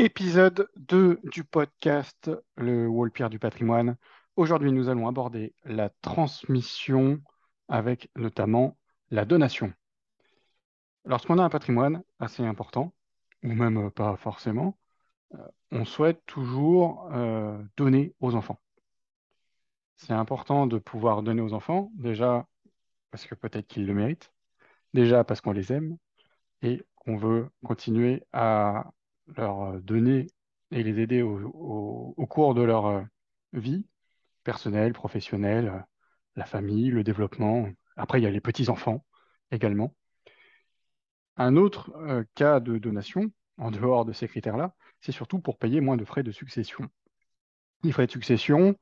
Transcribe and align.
Épisode 0.00 0.70
2 0.76 1.18
du 1.24 1.42
podcast 1.42 2.30
Le 2.56 2.86
Wallpierre 2.86 3.30
du 3.30 3.40
patrimoine. 3.40 3.96
Aujourd'hui, 4.36 4.70
nous 4.70 4.88
allons 4.88 5.08
aborder 5.08 5.56
la 5.64 5.90
transmission 6.02 7.20
avec 7.66 8.08
notamment 8.14 8.78
la 9.10 9.24
donation. 9.24 9.72
Lorsqu'on 11.04 11.38
a 11.38 11.42
un 11.42 11.48
patrimoine 11.48 12.04
assez 12.20 12.44
important, 12.44 12.94
ou 13.42 13.48
même 13.48 13.90
pas 13.90 14.16
forcément, 14.16 14.78
euh, 15.34 15.38
on 15.72 15.84
souhaite 15.84 16.24
toujours 16.26 17.10
euh, 17.12 17.60
donner 17.76 18.14
aux 18.20 18.36
enfants. 18.36 18.60
C'est 19.96 20.12
important 20.12 20.68
de 20.68 20.78
pouvoir 20.78 21.24
donner 21.24 21.42
aux 21.42 21.54
enfants, 21.54 21.90
déjà 21.96 22.46
parce 23.10 23.26
que 23.26 23.34
peut-être 23.34 23.66
qu'ils 23.66 23.84
le 23.84 23.94
méritent, 23.94 24.32
déjà 24.94 25.24
parce 25.24 25.40
qu'on 25.40 25.50
les 25.50 25.72
aime 25.72 25.96
et 26.62 26.84
qu'on 26.94 27.16
veut 27.16 27.50
continuer 27.64 28.22
à 28.32 28.92
leur 29.36 29.80
donner 29.80 30.26
et 30.70 30.82
les 30.82 31.00
aider 31.00 31.22
au, 31.22 32.26
cours 32.28 32.54
de 32.54 32.62
leur 32.62 32.86
euh, 32.86 33.02
vie 33.52 33.86
personnelle, 34.44 34.92
professionnelle, 34.92 35.68
euh, 35.68 35.80
la 36.36 36.44
famille, 36.44 36.90
le 36.90 37.04
développement. 37.04 37.68
Après, 37.96 38.20
il 38.20 38.24
y 38.24 38.26
a 38.26 38.30
les 38.30 38.40
petits-enfants 38.40 39.04
également. 39.50 39.94
Un 41.36 41.56
autre 41.56 41.92
euh, 41.96 42.24
cas 42.34 42.60
de 42.60 42.78
donation, 42.78 43.30
en 43.56 43.70
dehors 43.70 44.04
de 44.04 44.12
ces 44.12 44.28
critères-là, 44.28 44.74
c'est 45.00 45.12
surtout 45.12 45.38
pour 45.40 45.58
payer 45.58 45.80
moins 45.80 45.96
de 45.96 46.04
frais 46.04 46.22
de 46.22 46.32
succession. 46.32 46.88
Les 47.82 47.92
frais 47.92 48.06
de 48.06 48.12
succession, 48.12 48.76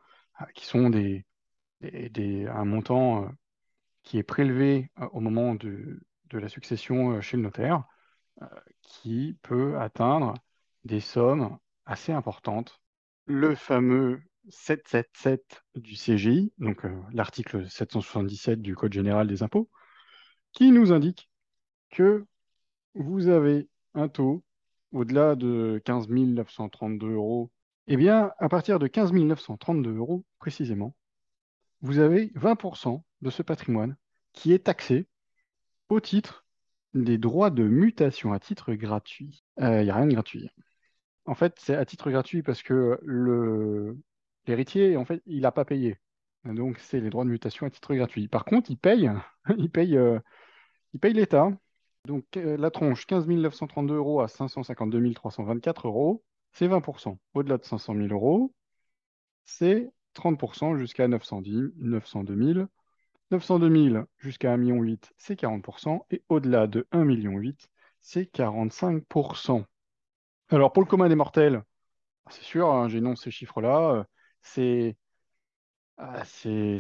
qui 0.54 0.66
sont 0.66 0.90
des, 0.90 1.24
un 1.82 2.64
montant 2.64 3.30
qui 4.02 4.18
est 4.18 4.22
prélevé 4.22 4.90
au 5.12 5.20
moment 5.20 5.54
de 5.54 6.00
la 6.32 6.48
succession 6.48 7.20
chez 7.20 7.36
le 7.36 7.42
notaire, 7.42 7.84
qui 8.82 9.36
peut 9.42 9.78
atteindre 9.78 10.34
des 10.84 11.00
sommes 11.00 11.58
assez 11.84 12.12
importantes. 12.12 12.80
Le 13.26 13.54
fameux 13.54 14.20
777 14.48 15.62
du 15.74 15.94
CGI, 15.94 16.52
donc 16.58 16.84
euh, 16.84 17.02
l'article 17.12 17.68
777 17.68 18.62
du 18.62 18.76
Code 18.76 18.92
général 18.92 19.26
des 19.26 19.42
impôts, 19.42 19.68
qui 20.52 20.70
nous 20.70 20.92
indique 20.92 21.28
que 21.90 22.24
vous 22.94 23.28
avez 23.28 23.68
un 23.94 24.08
taux 24.08 24.44
au-delà 24.92 25.34
de 25.34 25.80
15 25.84 26.08
932 26.08 27.12
euros. 27.12 27.50
Eh 27.88 27.96
bien, 27.96 28.32
à 28.38 28.48
partir 28.48 28.78
de 28.78 28.86
15 28.86 29.12
932 29.12 29.96
euros 29.96 30.24
précisément, 30.38 30.94
vous 31.82 31.98
avez 31.98 32.28
20% 32.34 33.02
de 33.22 33.30
ce 33.30 33.42
patrimoine 33.42 33.96
qui 34.32 34.52
est 34.52 34.64
taxé 34.66 35.08
au 35.88 36.00
titre 36.00 36.45
des 36.94 37.18
droits 37.18 37.50
de 37.50 37.64
mutation 37.64 38.32
à 38.32 38.38
titre 38.40 38.74
gratuit. 38.74 39.44
Il 39.58 39.64
euh, 39.64 39.84
n'y 39.84 39.90
a 39.90 39.96
rien 39.96 40.06
de 40.06 40.12
gratuit. 40.12 40.48
En 41.26 41.34
fait, 41.34 41.54
c'est 41.58 41.74
à 41.76 41.84
titre 41.84 42.10
gratuit 42.10 42.42
parce 42.42 42.62
que 42.62 43.00
l'héritier, 44.46 44.96
en 44.96 45.04
fait, 45.04 45.22
il 45.26 45.42
n'a 45.42 45.52
pas 45.52 45.64
payé. 45.64 45.98
Donc, 46.44 46.78
c'est 46.78 47.00
les 47.00 47.10
droits 47.10 47.24
de 47.24 47.30
mutation 47.30 47.66
à 47.66 47.70
titre 47.70 47.94
gratuit. 47.94 48.28
Par 48.28 48.44
contre, 48.44 48.70
il 48.70 48.78
paye, 48.78 49.10
il 49.58 49.70
paye, 49.70 49.96
euh, 49.96 50.20
il 50.94 51.00
paye 51.00 51.12
l'État. 51.12 51.50
Donc, 52.06 52.24
euh, 52.36 52.56
la 52.56 52.70
tronche 52.70 53.06
15 53.06 53.26
932 53.26 53.96
euros 53.96 54.20
à 54.20 54.28
552 54.28 55.12
324 55.14 55.88
euros, 55.88 56.24
c'est 56.52 56.68
20%. 56.68 57.18
Au-delà 57.34 57.58
de 57.58 57.64
500 57.64 57.94
000 57.94 58.08
euros, 58.08 58.54
c'est 59.44 59.90
30% 60.14 60.78
jusqu'à 60.78 61.08
910, 61.08 61.72
902 61.78 62.54
000. 62.54 62.66
902 63.30 63.90
000 63.90 64.04
jusqu'à 64.18 64.56
1,8 64.56 64.58
million, 64.58 64.98
c'est 65.18 65.38
40%, 65.38 66.06
et 66.10 66.22
au-delà 66.28 66.66
de 66.66 66.86
1,8 66.92 67.04
million, 67.04 67.52
c'est 68.00 68.30
45%. 68.32 69.64
Alors 70.50 70.72
pour 70.72 70.82
le 70.82 70.88
commun 70.88 71.08
des 71.08 71.16
mortels, 71.16 71.62
c'est 72.30 72.42
sûr, 72.42 72.70
hein, 72.70 72.88
j'énonce 72.88 73.22
ces 73.22 73.30
chiffres-là, 73.30 74.06
euh, 74.58 74.92
ah, 75.98 76.24
c'est 76.24 76.78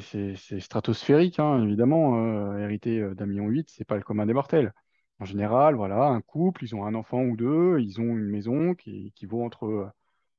stratosphérique, 0.60 1.38
hein, 1.38 1.62
évidemment. 1.62 2.16
Euh, 2.52 2.58
hériter 2.58 3.00
euh, 3.00 3.14
d'un 3.14 3.26
million 3.26 3.46
huit, 3.48 3.70
c'est 3.70 3.84
pas 3.84 3.96
le 3.96 4.02
commun 4.02 4.26
des 4.26 4.34
mortels. 4.34 4.72
En 5.18 5.24
général, 5.24 5.74
voilà, 5.74 6.04
un 6.04 6.20
couple, 6.20 6.64
ils 6.64 6.74
ont 6.74 6.84
un 6.84 6.94
enfant 6.94 7.22
ou 7.22 7.36
deux, 7.36 7.78
ils 7.80 8.00
ont 8.00 8.04
une 8.04 8.28
maison 8.28 8.74
qui, 8.74 9.12
vaut 9.22 9.42
entre 9.44 9.90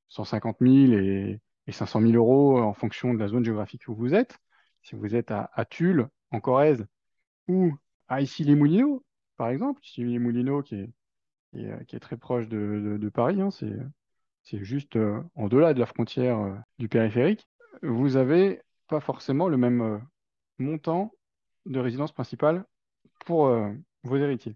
150 0.09 0.57
000 0.61 0.93
et, 0.93 1.41
et 1.67 1.71
500 1.71 2.01
000 2.01 2.13
euros 2.13 2.59
en 2.59 2.73
fonction 2.73 3.13
de 3.13 3.19
la 3.19 3.27
zone 3.27 3.43
géographique 3.43 3.87
où 3.87 3.95
vous 3.95 4.13
êtes 4.13 4.39
si 4.81 4.95
vous 4.95 5.15
êtes 5.15 5.31
à, 5.31 5.65
Tulle, 5.69 6.09
en 6.31 6.39
Corrèze, 6.39 6.85
ou 7.47 7.73
à 8.07 8.21
Issy-les-Moulineaux, 8.21 9.03
par 9.37 9.49
exemple, 9.49 9.81
Issy-les-Moulineaux 9.83 10.63
qui 10.63 10.75
est, 10.75 10.89
euh, 11.55 11.99
très 11.99 12.17
proche 12.17 12.47
de, 12.47 13.09
Paris, 13.13 13.41
hein, 13.41 13.49
c'est 13.51 14.63
juste 14.63 14.95
euh, 14.95 15.21
en 15.35 15.47
delà 15.47 15.73
de 15.73 15.79
la 15.79 15.85
frontière 15.85 16.39
euh, 16.39 16.55
du 16.79 16.89
périphérique, 16.89 17.47
vous 17.81 18.11
n'avez 18.11 18.61
pas 18.87 18.99
forcément 18.99 19.47
le 19.47 19.57
même 19.57 20.01
montant 20.57 21.13
de 21.65 21.79
résidence 21.79 22.11
principale 22.11 22.65
pour 23.25 23.53
vos 24.03 24.17
héritiers. 24.17 24.55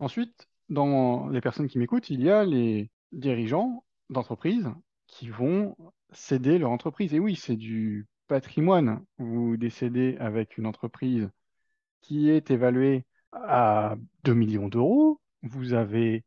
Ensuite, 0.00 0.48
dans 0.68 1.28
les 1.28 1.40
personnes 1.40 1.68
qui 1.68 1.78
m'écoutent, 1.78 2.10
il 2.10 2.22
y 2.22 2.28
a 2.28 2.44
les 2.44 2.90
dirigeants 3.12 3.84
d'entreprises 4.10 4.68
qui 5.06 5.28
vont 5.28 5.76
céder 6.12 6.58
leur 6.58 6.70
entreprise. 6.70 7.14
Et 7.14 7.20
oui, 7.20 7.36
c'est 7.36 7.56
du 7.56 8.06
vous 9.18 9.56
décédez 9.56 10.16
avec 10.18 10.58
une 10.58 10.66
entreprise 10.66 11.30
qui 12.00 12.30
est 12.30 12.50
évaluée 12.50 13.04
à 13.32 13.96
2 14.24 14.34
millions 14.34 14.68
d'euros, 14.68 15.20
vous 15.42 15.72
avez 15.74 16.24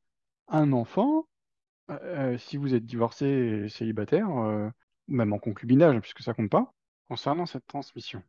un 0.48 0.74
enfant, 0.74 1.28
euh, 1.92 2.38
si 2.38 2.58
vous 2.58 2.74
êtes 2.74 2.86
divorcé 2.86 3.68
célibataire, 3.70 4.30
euh, 4.30 4.70
même 5.08 5.34
en 5.34 5.40
concubinage, 5.40 6.00
puisque 6.02 6.22
ça 6.22 6.34
compte 6.34 6.50
pas, 6.50 6.74
concernant 7.10 7.46
cette 7.46 7.68
transmission. 7.68 8.24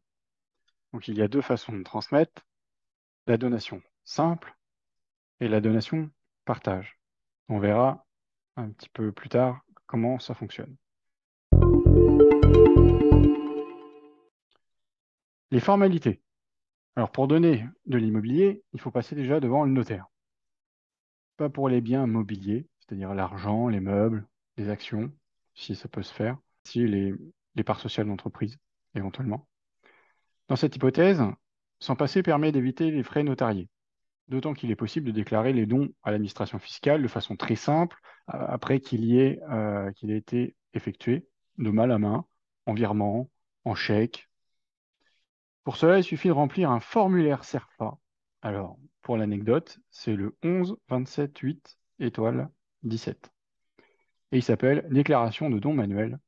Donc 0.92 1.08
il 1.08 1.16
y 1.16 1.22
a 1.22 1.28
deux 1.28 1.42
façons 1.42 1.72
de 1.72 1.82
transmettre, 1.82 2.46
la 3.26 3.36
donation 3.36 3.82
simple 4.04 4.56
et 5.40 5.48
la 5.48 5.60
donation 5.60 6.10
partage. 6.44 6.98
On 7.48 7.58
verra 7.58 8.06
un 8.56 8.70
petit 8.70 8.88
peu 8.88 9.12
plus 9.12 9.28
tard 9.28 9.60
comment 9.86 10.18
ça 10.18 10.34
fonctionne. 10.34 10.76
Les 15.52 15.60
formalités. 15.60 16.20
Alors 16.96 17.12
pour 17.12 17.28
donner 17.28 17.66
de 17.86 17.98
l'immobilier, 17.98 18.62
il 18.72 18.80
faut 18.80 18.90
passer 18.90 19.14
déjà 19.14 19.38
devant 19.38 19.64
le 19.64 19.70
notaire. 19.70 20.06
Pas 21.36 21.48
pour 21.48 21.68
les 21.68 21.80
biens 21.80 22.06
mobiliers, 22.06 22.66
c'est-à-dire 22.80 23.14
l'argent, 23.14 23.68
les 23.68 23.80
meubles, 23.80 24.26
les 24.56 24.70
actions, 24.70 25.12
si 25.54 25.76
ça 25.76 25.88
peut 25.88 26.02
se 26.02 26.12
faire, 26.12 26.38
si 26.64 26.86
les, 26.86 27.14
parts 27.64 27.80
sociales 27.80 28.06
d'entreprise, 28.06 28.58
éventuellement. 28.94 29.46
Dans 30.48 30.56
cette 30.56 30.74
hypothèse, 30.74 31.22
s'en 31.78 31.96
passer 31.96 32.22
permet 32.22 32.50
d'éviter 32.50 32.90
les 32.90 33.02
frais 33.02 33.22
notariés, 33.22 33.68
d'autant 34.28 34.54
qu'il 34.54 34.70
est 34.70 34.76
possible 34.76 35.06
de 35.06 35.12
déclarer 35.12 35.52
les 35.52 35.66
dons 35.66 35.90
à 36.02 36.10
l'administration 36.10 36.58
fiscale 36.58 37.02
de 37.02 37.08
façon 37.08 37.36
très 37.36 37.56
simple 37.56 38.00
après 38.26 38.80
qu'il 38.80 39.14
ait, 39.16 39.38
euh, 39.50 39.92
qu'il 39.92 40.10
ait 40.10 40.18
été 40.18 40.56
effectué 40.72 41.28
de 41.58 41.70
mal 41.70 41.92
à 41.92 41.98
main, 41.98 42.26
en 42.66 42.74
virement, 42.74 43.30
en 43.64 43.74
chèque, 43.74 44.28
pour 45.66 45.76
cela, 45.76 45.98
il 45.98 46.04
suffit 46.04 46.28
de 46.28 46.32
remplir 46.32 46.70
un 46.70 46.78
formulaire 46.78 47.42
SERFA. 47.42 47.98
Alors, 48.40 48.78
pour 49.02 49.16
l'anecdote, 49.16 49.80
c'est 49.90 50.14
le 50.14 50.36
11 50.44 50.76
27 50.88 51.36
8 51.36 51.78
étoile 51.98 52.48
17. 52.84 53.32
Et 54.30 54.36
il 54.36 54.44
s'appelle 54.44 54.86
Déclaration 54.92 55.50
de 55.50 55.58
dons 55.58 55.74
manuels 55.74 56.20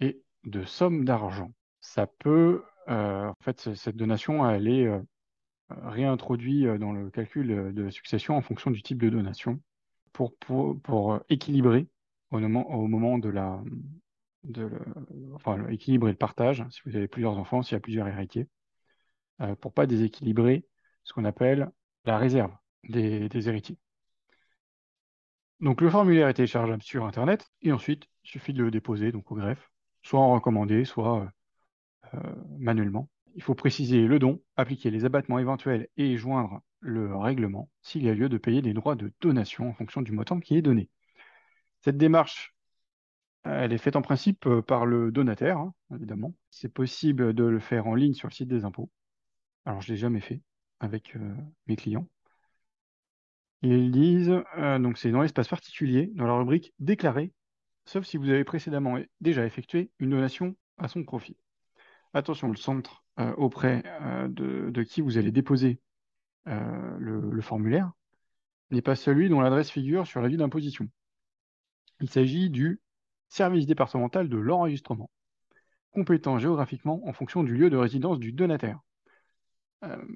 et 0.00 0.22
de 0.44 0.64
somme 0.64 1.04
d'argent. 1.04 1.52
Ça 1.82 2.06
peut, 2.06 2.64
euh, 2.88 3.28
en 3.28 3.36
fait, 3.42 3.74
cette 3.74 3.96
donation, 3.96 4.48
elle 4.48 4.66
est 4.66 4.86
euh, 4.86 5.02
réintroduite 5.68 6.64
euh, 6.64 6.78
dans 6.78 6.92
le 6.92 7.10
calcul 7.10 7.74
de 7.74 7.90
succession 7.90 8.38
en 8.38 8.40
fonction 8.40 8.70
du 8.70 8.82
type 8.82 9.02
de 9.02 9.10
donation 9.10 9.60
pour, 10.14 10.32
équilibrer 11.28 11.88
au 12.30 12.38
moment, 12.38 13.18
de 13.18 13.28
la, 13.28 13.62
enfin, 15.34 15.68
équilibrer 15.68 16.12
le 16.12 16.16
partage, 16.16 16.64
si 16.70 16.80
vous 16.86 16.96
avez 16.96 17.06
plusieurs 17.06 17.36
enfants, 17.36 17.62
s'il 17.62 17.74
y 17.74 17.76
a 17.76 17.80
plusieurs 17.80 18.08
héritiers. 18.08 18.48
Euh, 19.42 19.54
pour 19.56 19.72
pas 19.72 19.86
déséquilibrer 19.86 20.64
ce 21.04 21.12
qu'on 21.12 21.24
appelle 21.24 21.70
la 22.04 22.18
réserve 22.18 22.52
des, 22.84 23.48
héritiers. 23.48 23.78
Donc 25.60 25.80
le 25.80 25.90
formulaire 25.90 26.28
est 26.28 26.34
téléchargeable 26.34 26.82
sur 26.82 27.04
Internet 27.04 27.50
et 27.60 27.72
ensuite 27.72 28.04
il 28.24 28.28
suffit 28.30 28.52
de 28.52 28.62
le 28.62 28.70
déposer 28.70 29.10
donc 29.10 29.30
au 29.32 29.34
greffe, 29.34 29.70
soit 30.02 30.20
en 30.20 30.32
recommandé, 30.32 30.84
soit 30.84 31.22
euh, 31.22 32.18
euh, 32.18 32.34
manuellement. 32.58 33.08
Il 33.34 33.42
faut 33.42 33.54
préciser 33.54 34.06
le 34.06 34.18
don, 34.18 34.40
appliquer 34.56 34.90
les 34.90 35.04
abattements 35.04 35.38
éventuels 35.38 35.88
et 35.96 36.16
joindre 36.16 36.60
le 36.80 37.16
règlement 37.16 37.70
s'il 37.80 38.04
y 38.04 38.10
a 38.10 38.14
lieu 38.14 38.28
de 38.28 38.38
payer 38.38 38.62
des 38.62 38.74
droits 38.74 38.96
de 38.96 39.12
donation 39.20 39.70
en 39.70 39.74
fonction 39.74 40.02
du 40.02 40.12
montant 40.12 40.38
qui 40.40 40.56
est 40.56 40.62
donné. 40.62 40.88
Cette 41.80 41.96
démarche, 41.96 42.54
elle 43.44 43.72
est 43.72 43.78
faite 43.78 43.96
en 43.96 44.02
principe 44.02 44.48
par 44.60 44.86
le 44.86 45.10
donataire, 45.10 45.58
hein, 45.58 45.74
évidemment. 45.94 46.34
C'est 46.50 46.72
possible 46.72 47.32
de 47.32 47.44
le 47.44 47.58
faire 47.60 47.86
en 47.86 47.94
ligne 47.94 48.14
sur 48.14 48.28
le 48.28 48.34
site 48.34 48.48
des 48.48 48.64
impôts. 48.64 48.90
Alors, 49.64 49.80
je 49.80 49.90
ne 49.90 49.94
l'ai 49.94 50.00
jamais 50.00 50.20
fait 50.20 50.40
avec 50.80 51.16
euh, 51.16 51.34
mes 51.66 51.76
clients. 51.76 52.08
Ils 53.62 53.92
disent, 53.92 54.42
euh, 54.58 54.78
donc 54.78 54.98
c'est 54.98 55.10
dans 55.12 55.22
l'espace 55.22 55.48
particulier, 55.48 56.10
dans 56.14 56.26
la 56.26 56.34
rubrique 56.34 56.74
déclaré, 56.80 57.32
sauf 57.84 58.04
si 58.04 58.16
vous 58.16 58.28
avez 58.28 58.44
précédemment 58.44 58.98
déjà 59.20 59.46
effectué 59.46 59.90
une 60.00 60.10
donation 60.10 60.56
à 60.78 60.88
son 60.88 61.04
profit. 61.04 61.36
Attention, 62.12 62.48
le 62.48 62.56
centre 62.56 63.04
euh, 63.20 63.32
auprès 63.36 63.82
de, 64.28 64.82
qui 64.82 65.00
vous 65.00 65.16
allez 65.16 65.30
déposer 65.30 65.80
le, 66.46 67.40
formulaire 67.40 67.92
n'est 68.70 68.82
pas 68.82 68.96
celui 68.96 69.28
dont 69.28 69.40
l'adresse 69.40 69.70
figure 69.70 70.06
sur 70.06 70.20
l'avis 70.20 70.36
d'imposition. 70.36 70.88
Il 72.00 72.10
s'agit 72.10 72.50
du 72.50 72.80
service 73.28 73.66
départemental 73.66 74.28
de 74.28 74.36
l'enregistrement, 74.36 75.10
compétent 75.92 76.38
géographiquement 76.38 77.00
en 77.06 77.12
fonction 77.12 77.44
du 77.44 77.54
lieu 77.54 77.70
de 77.70 77.76
résidence 77.76 78.18
du 78.18 78.32
donataire. 78.32 78.80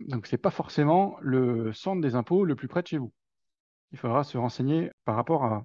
Donc, 0.06 0.26
ce 0.26 0.34
n'est 0.34 0.40
pas 0.40 0.50
forcément 0.50 1.16
le 1.20 1.72
centre 1.72 2.00
des 2.00 2.14
impôts 2.14 2.44
le 2.44 2.54
plus 2.54 2.68
près 2.68 2.82
de 2.82 2.86
chez 2.86 2.98
vous 2.98 3.12
il 3.92 3.98
faudra 3.98 4.24
se 4.24 4.38
renseigner 4.38 4.90
par 5.04 5.16
rapport 5.16 5.44
à, 5.44 5.64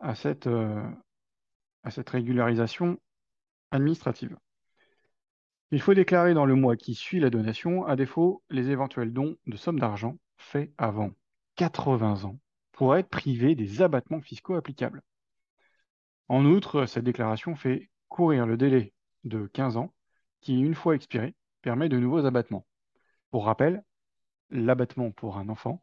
à, 0.00 0.14
cette, 0.14 0.46
euh, 0.46 0.82
à 1.84 1.90
cette 1.90 2.10
régularisation 2.10 2.98
administrative. 3.70 4.36
Il 5.70 5.80
faut 5.80 5.94
déclarer 5.94 6.34
dans 6.34 6.44
le 6.44 6.54
mois 6.54 6.76
qui 6.76 6.94
suit 6.94 7.20
la 7.20 7.30
donation, 7.30 7.86
à 7.86 7.96
défaut, 7.96 8.42
les 8.50 8.70
éventuels 8.70 9.12
dons 9.12 9.36
de 9.46 9.56
sommes 9.56 9.78
d'argent 9.78 10.16
faits 10.36 10.72
avant 10.76 11.10
80 11.56 12.24
ans 12.24 12.38
pour 12.72 12.96
être 12.96 13.08
privé 13.08 13.54
des 13.54 13.80
abattements 13.80 14.20
fiscaux 14.20 14.54
applicables. 14.54 15.02
En 16.28 16.44
outre, 16.44 16.86
cette 16.86 17.04
déclaration 17.04 17.56
fait 17.56 17.90
courir 18.08 18.46
le 18.46 18.56
délai 18.56 18.92
de 19.24 19.46
15 19.46 19.76
ans 19.76 19.92
qui, 20.40 20.60
une 20.60 20.74
fois 20.74 20.94
expiré, 20.94 21.34
permet 21.62 21.88
de 21.88 21.98
nouveaux 21.98 22.24
abattements. 22.24 22.66
Pour 23.32 23.46
rappel, 23.46 23.82
l'abattement 24.50 25.10
pour 25.10 25.38
un 25.38 25.48
enfant 25.48 25.82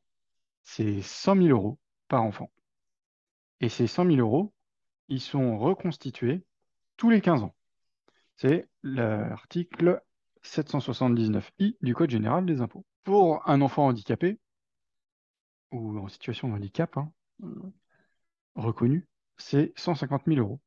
c'est 0.63 1.01
100 1.01 1.35
000 1.35 1.47
euros 1.47 1.79
par 2.07 2.23
enfant. 2.23 2.51
Et 3.59 3.69
ces 3.69 3.87
100 3.87 4.05
000 4.05 4.17
euros, 4.17 4.53
ils 5.07 5.19
sont 5.19 5.57
reconstitués 5.57 6.45
tous 6.95 7.09
les 7.09 7.21
15 7.21 7.43
ans. 7.43 7.55
C'est 8.35 8.69
l'article 8.83 10.01
779i 10.43 11.75
du 11.81 11.95
Code 11.95 12.11
général 12.11 12.45
des 12.45 12.61
impôts. 12.61 12.85
Pour 13.03 13.47
un 13.49 13.61
enfant 13.61 13.87
handicapé, 13.87 14.39
ou 15.71 15.97
en 15.97 16.07
situation 16.07 16.49
de 16.49 16.53
handicap 16.53 16.97
hein, 16.97 17.11
reconnu, 18.55 19.07
c'est 19.37 19.73
150 19.75 20.23
000 20.27 20.39
euros. 20.39 20.59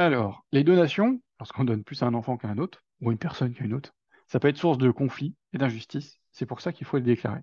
Alors, 0.00 0.46
les 0.50 0.64
donations, 0.64 1.20
lorsqu'on 1.38 1.64
donne 1.64 1.84
plus 1.84 2.02
à 2.02 2.06
un 2.06 2.14
enfant 2.14 2.38
qu'à 2.38 2.48
un 2.48 2.56
autre, 2.56 2.82
ou 3.02 3.12
une 3.12 3.18
personne 3.18 3.52
qu'à 3.52 3.64
une 3.64 3.74
autre, 3.74 3.92
ça 4.28 4.40
peut 4.40 4.48
être 4.48 4.56
source 4.56 4.78
de 4.78 4.90
conflit 4.90 5.36
et 5.52 5.58
d'injustice. 5.58 6.16
C'est 6.32 6.46
pour 6.46 6.62
ça 6.62 6.72
qu'il 6.72 6.86
faut 6.86 6.96
le 6.96 7.02
déclarer. 7.02 7.42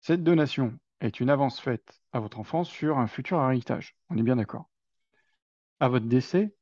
Cette 0.00 0.24
donation 0.24 0.76
est 1.00 1.20
une 1.20 1.30
avance 1.30 1.60
faite 1.60 2.00
à 2.10 2.18
votre 2.18 2.40
enfant 2.40 2.64
sur 2.64 2.98
un 2.98 3.06
futur 3.06 3.40
héritage. 3.44 3.94
On 4.08 4.18
est 4.18 4.24
bien 4.24 4.34
d'accord. 4.34 4.68
À 5.78 5.86
votre 5.86 6.06
décès, 6.06 6.52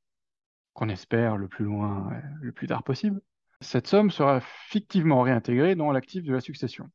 qu'on 0.75 0.91
espère 0.91 1.39
le 1.39 1.49
plus 1.49 1.65
loin, 1.65 2.11
le 2.43 2.53
plus 2.53 2.67
tard 2.67 2.83
possible, 2.83 3.23
cette 3.63 3.87
somme 3.87 4.11
sera 4.11 4.43
fictivement 4.43 5.23
réintégrée 5.23 5.77
dans 5.77 5.93
l'actif 5.93 6.25
de 6.25 6.35
la 6.35 6.43
succession, 6.43 6.91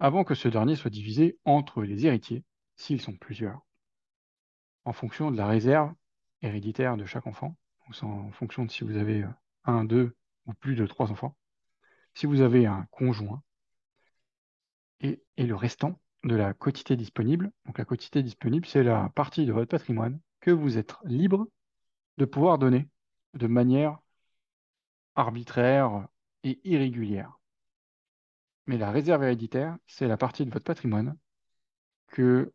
avant 0.00 0.24
que 0.24 0.34
ce 0.34 0.48
dernier 0.48 0.74
soit 0.74 0.88
divisé 0.88 1.38
entre 1.44 1.82
les 1.82 2.06
héritiers, 2.06 2.44
s'ils 2.76 3.02
sont 3.02 3.12
plusieurs, 3.12 3.60
en 4.84 4.92
fonction 4.92 5.30
de 5.30 5.36
la 5.36 5.46
réserve 5.46 5.92
héréditaire 6.42 6.96
de 6.96 7.04
chaque 7.04 7.26
enfant, 7.26 7.56
en 8.02 8.30
fonction 8.32 8.64
de 8.64 8.70
si 8.70 8.84
vous 8.84 8.96
avez 8.96 9.22
euh, 9.22 9.28
un, 9.64 9.84
deux 9.84 10.16
ou 10.46 10.54
plus 10.54 10.74
de 10.74 10.86
trois 10.86 11.10
enfants, 11.10 11.36
si 12.14 12.26
vous 12.26 12.40
avez 12.40 12.66
un 12.66 12.86
conjoint, 12.90 13.42
et, 15.00 15.20
le 15.36 15.54
restant 15.54 16.00
de 16.24 16.36
la 16.36 16.54
quotité 16.54 16.96
disponible. 16.96 17.52
Donc 17.66 17.78
la 17.78 17.84
quotité 17.84 18.22
disponible, 18.22 18.66
c'est 18.66 18.84
la 18.84 19.08
partie 19.10 19.46
de 19.46 19.52
votre 19.52 19.68
patrimoine 19.68 20.20
que 20.40 20.50
vous 20.50 20.78
êtes 20.78 20.94
libre 21.04 21.48
de 22.18 22.24
pouvoir 22.24 22.58
donner 22.58 22.88
de 23.34 23.46
manière 23.46 23.98
arbitraire 25.14 26.06
et 26.44 26.60
irrégulière. 26.64 27.38
Mais 28.66 28.78
la 28.78 28.92
réserve 28.92 29.24
héréditaire, 29.24 29.76
c'est 29.86 30.06
la 30.06 30.16
partie 30.16 30.44
de 30.44 30.50
votre 30.50 30.64
patrimoine 30.64 31.16
que, 32.08 32.52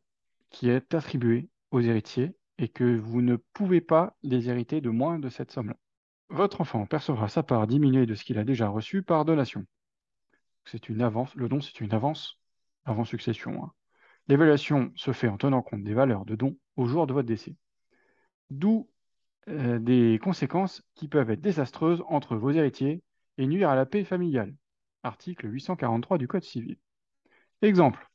qui 0.50 0.70
est 0.70 0.94
attribuée 0.94 1.50
aux 1.72 1.82
héritiers 1.82 2.36
et 2.58 2.70
que 2.70 2.98
vous 2.98 3.22
ne 3.22 3.36
pouvez 3.36 3.82
pas 3.82 4.16
déshériter 4.24 4.82
de 4.82 4.90
moins 4.90 5.20
de 5.20 5.30
cette 5.30 5.52
somme-là. 5.52 5.78
Votre 6.30 6.62
enfant 6.62 6.86
percevra 6.86 7.30
sa 7.30 7.44
part 7.44 7.68
diminuée 7.68 8.06
de 8.06 8.16
ce 8.16 8.24
qu'il 8.24 8.38
a 8.38 8.44
déjà 8.44 8.68
reçu 8.68 9.04
par 9.04 9.26
donation. 9.26 9.66
C'est 10.66 10.90
une 10.90 11.02
avance, 11.02 11.34
le 11.36 11.48
don 11.48 11.62
c'est 11.62 11.80
une 11.80 11.94
avance 11.94 12.40
avant 12.86 13.06
succession. 13.06 13.64
Hein. 13.64 13.72
L'évaluation 14.28 14.92
se 14.96 15.14
fait 15.14 15.30
en 15.30 15.38
tenant 15.38 15.62
compte 15.62 15.84
des 15.84 15.94
valeurs 15.94 16.26
de 16.26 16.36
don 16.36 16.58
au 16.76 16.86
jour 16.86 17.08
de 17.08 17.14
votre 17.14 17.28
décès. 17.28 17.56
D'où 18.50 18.90
euh, 19.50 19.80
des 19.80 20.20
conséquences 20.22 20.84
qui 20.96 21.08
peuvent 21.08 21.30
être 21.30 21.42
désastreuses 21.42 22.04
entre 22.10 22.36
vos 22.36 22.52
héritiers 22.52 23.02
et 23.38 23.48
nuire 23.48 23.70
à 23.70 23.76
la 23.76 23.86
paix 23.86 24.04
familiale. 24.04 24.54
Article 25.04 25.50
843 25.50 26.18
du 26.18 26.28
Code 26.28 26.44
civil. 26.44 26.78
Exemple. 27.62 28.10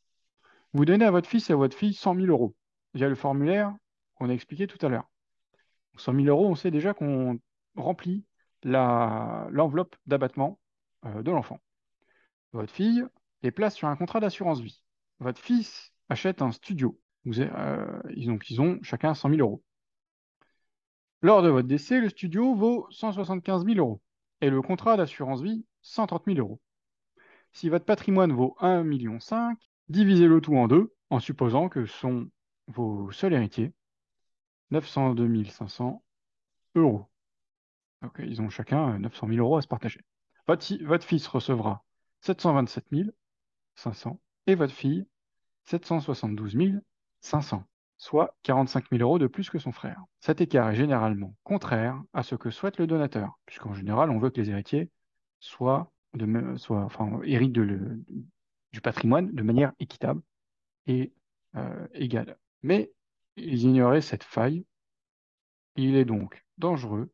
Vous 0.75 0.85
donnez 0.85 1.05
à 1.07 1.11
votre 1.11 1.29
fils 1.29 1.49
et 1.49 1.55
à 1.55 1.57
votre 1.57 1.77
fille 1.77 1.95
100 1.95 2.17
000 2.17 2.27
euros 2.27 2.55
via 2.95 3.09
le 3.09 3.15
formulaire 3.15 3.75
qu'on 4.15 4.29
a 4.29 4.33
expliqué 4.33 4.67
tout 4.67 4.85
à 4.85 4.89
l'heure. 4.89 5.09
100 5.97 6.15
000 6.15 6.27
euros, 6.27 6.49
on 6.49 6.55
sait 6.55 6.71
déjà 6.71 6.95
qu'on 6.95 7.39
remplit 7.77 8.25
l'enveloppe 8.65 9.97
d'abattement 10.07 10.59
euh, 11.05 11.23
de 11.23 11.31
l'enfant. 11.31 11.61
Votre 12.53 12.73
fille 12.73 13.05
les 13.43 13.51
place 13.51 13.75
sur 13.75 13.89
un 13.89 13.97
contrat 13.97 14.21
d'assurance 14.21 14.61
vie. 14.61 14.83
Votre 15.19 15.41
fils 15.41 15.93
achète 16.09 16.43
un 16.43 16.53
studio. 16.53 16.99
Euh, 17.27 18.03
ils, 18.15 18.31
ont, 18.31 18.39
ils 18.49 18.61
ont 18.61 18.79
chacun 18.83 19.15
100 19.15 19.31
000 19.31 19.41
euros. 19.41 19.63
Lors 21.23 21.43
de 21.43 21.49
votre 21.49 21.69
décès, 21.69 22.01
le 22.01 22.09
studio 22.09 22.55
vaut 22.55 22.87
175 22.91 23.65
000 23.65 23.79
euros 23.79 24.01
et 24.41 24.51
le 24.51 24.61
contrat 24.61 24.97
d'assurance 24.97 25.41
vie 25.41 25.65
130 25.83 26.25
000 26.27 26.39
euros. 26.39 26.61
Si 27.53 27.69
votre 27.69 27.85
patrimoine 27.85 28.33
vaut 28.33 28.57
1,5 28.61 28.85
million, 28.85 29.19
divisez 29.89 30.27
le 30.27 30.41
tout 30.41 30.57
en 30.57 30.67
deux 30.69 30.93
en 31.11 31.21
supposant 31.21 31.69
que 31.69 31.87
ce 31.87 31.97
sont 31.97 32.29
vos 32.69 33.11
seuls 33.13 33.33
héritiers 33.33 33.73
902 34.71 35.45
500 35.45 36.03
euros. 36.75 37.07
Donc, 38.03 38.15
ils 38.19 38.41
ont 38.41 38.51
chacun 38.51 38.99
900 38.99 39.29
000 39.29 39.39
euros 39.39 39.57
à 39.57 39.63
se 39.63 39.69
partager. 39.69 40.01
Votre, 40.49 41.05
fils 41.05 41.27
recevra 41.29 41.85
727 42.21 43.15
500 43.77 44.21
et 44.49 44.55
votre 44.55 44.73
fille 44.73 45.07
772 45.65 46.81
500, 47.21 47.65
soit 47.97 48.37
45 48.43 48.91
000 48.91 49.03
euros 49.03 49.19
de 49.19 49.29
plus 49.29 49.49
que 49.51 49.59
son 49.59 49.71
frère. 49.71 50.03
Cet 50.21 50.41
écart 50.41 50.71
est 50.71 50.75
généralement 50.75 51.37
contraire 51.45 52.03
à 52.13 52.25
ce 52.25 52.35
que 52.35 52.51
souhaite 52.51 52.79
le 52.79 52.89
donateur, 52.89 53.39
puisqu'en 53.47 53.75
général, 53.75 54.11
on 54.11 54.19
veut 54.19 54.31
que 54.31 54.41
les 54.41 54.51
héritiers 54.51 54.91
soient, 55.39 55.93
de, 56.15 56.57
soient 56.57 56.83
enfin, 56.83 57.21
héritent 57.23 57.53
du 57.53 58.81
patrimoine 58.83 59.31
de 59.33 59.43
manière 59.43 59.73
équitable 59.79 60.23
et 60.87 61.13
euh, 61.55 61.87
égale. 61.95 62.37
Mais 62.63 62.93
ils 63.37 63.65
ignoraient 63.65 64.01
cette 64.01 64.25
faille. 64.25 64.65
Il 65.77 65.97
est 65.97 66.05
donc 66.05 66.45
dangereux 66.59 67.11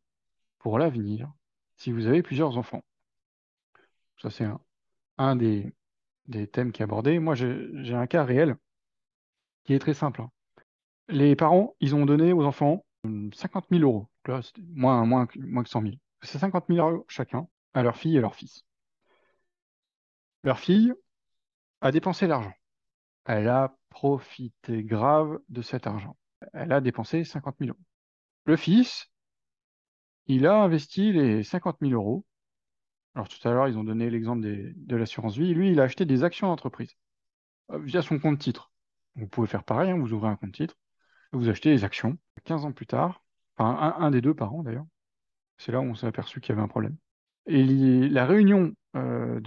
pour 0.58 0.78
l'avenir 0.78 1.32
si 1.76 1.92
vous 1.92 2.06
avez 2.06 2.22
plusieurs 2.22 2.58
enfants. 2.58 2.82
Ça, 4.20 4.30
c'est 4.30 4.46
un, 5.16 5.36
des, 5.36 5.72
thèmes 6.52 6.72
qui 6.72 6.82
est 6.82 6.84
abordé. 6.84 7.18
Moi, 7.18 7.34
j'ai 7.34 7.94
un 7.94 8.06
cas 8.06 8.24
réel 8.24 8.56
qui 9.64 9.74
est 9.74 9.78
très 9.78 9.94
simple. 9.94 10.22
Hein. 10.22 10.30
Les 11.08 11.36
parents, 11.36 11.76
ils 11.80 11.94
ont 11.94 12.04
donné 12.04 12.32
aux 12.32 12.44
enfants 12.44 12.84
50 13.04 13.66
000 13.70 13.82
euros. 13.82 14.08
Là, 14.26 14.40
moins, 14.74 15.04
moins, 15.06 15.28
moins 15.36 15.62
que 15.62 15.70
100 15.70 15.82
000. 15.82 15.94
C'est 16.22 16.38
50 16.38 16.66
000 16.68 16.86
euros 16.86 17.04
chacun 17.08 17.48
à 17.74 17.82
leur 17.82 17.96
fille 17.96 18.16
et 18.16 18.20
leur 18.20 18.34
fils. 18.34 18.64
Leur 20.42 20.58
fille 20.58 20.92
a 21.80 21.92
dépensé 21.92 22.26
l'argent. 22.26 22.52
Elle 23.24 23.48
a 23.48 23.77
profité 23.98 24.84
grave 24.84 25.40
de 25.48 25.60
cet 25.60 25.88
argent. 25.88 26.16
Elle 26.52 26.70
a 26.70 26.80
dépensé 26.80 27.24
50 27.24 27.56
000 27.58 27.70
euros. 27.70 27.84
Le 28.44 28.56
fils, 28.56 29.10
il 30.26 30.46
a 30.46 30.62
investi 30.62 31.12
les 31.12 31.42
50 31.42 31.78
000 31.80 31.94
euros. 31.94 32.24
Alors 33.16 33.28
tout 33.28 33.48
à 33.48 33.50
l'heure, 33.50 33.66
ils 33.66 33.76
ont 33.76 33.82
donné 33.82 34.08
l'exemple 34.08 34.42
de 34.42 34.96
l'assurance 34.96 35.36
vie. 35.36 35.52
Lui, 35.52 35.72
il 35.72 35.80
a 35.80 35.82
acheté 35.82 36.04
des 36.04 36.22
actions 36.22 36.46
d'entreprise 36.46 36.94
euh, 37.72 37.80
via 37.80 38.00
son 38.00 38.20
compte 38.20 38.38
titre. 38.38 38.70
Vous 39.16 39.26
pouvez 39.26 39.48
faire 39.48 39.64
pareil, 39.64 39.90
hein, 39.90 39.98
vous 39.98 40.12
ouvrez 40.12 40.28
un 40.28 40.36
compte 40.36 40.52
titre, 40.52 40.76
vous 41.32 41.48
achetez 41.48 41.70
des 41.70 41.82
actions. 41.82 42.18
15 42.44 42.66
ans 42.66 42.72
plus 42.72 42.86
tard, 42.86 43.24
enfin 43.56 43.96
un, 43.98 44.12
des 44.12 44.20
deux 44.20 44.34
par 44.34 44.54
an 44.54 44.62
d'ailleurs, 44.62 44.86
c'est 45.56 45.72
là 45.72 45.80
où 45.80 45.84
on 45.84 45.96
s'est 45.96 46.06
aperçu 46.06 46.40
qu'il 46.40 46.50
y 46.50 46.52
avait 46.52 46.62
un 46.62 46.68
problème. 46.68 46.96
Et 47.46 47.64
la 48.08 48.26
réunion 48.26 48.74
euh, 48.94 49.40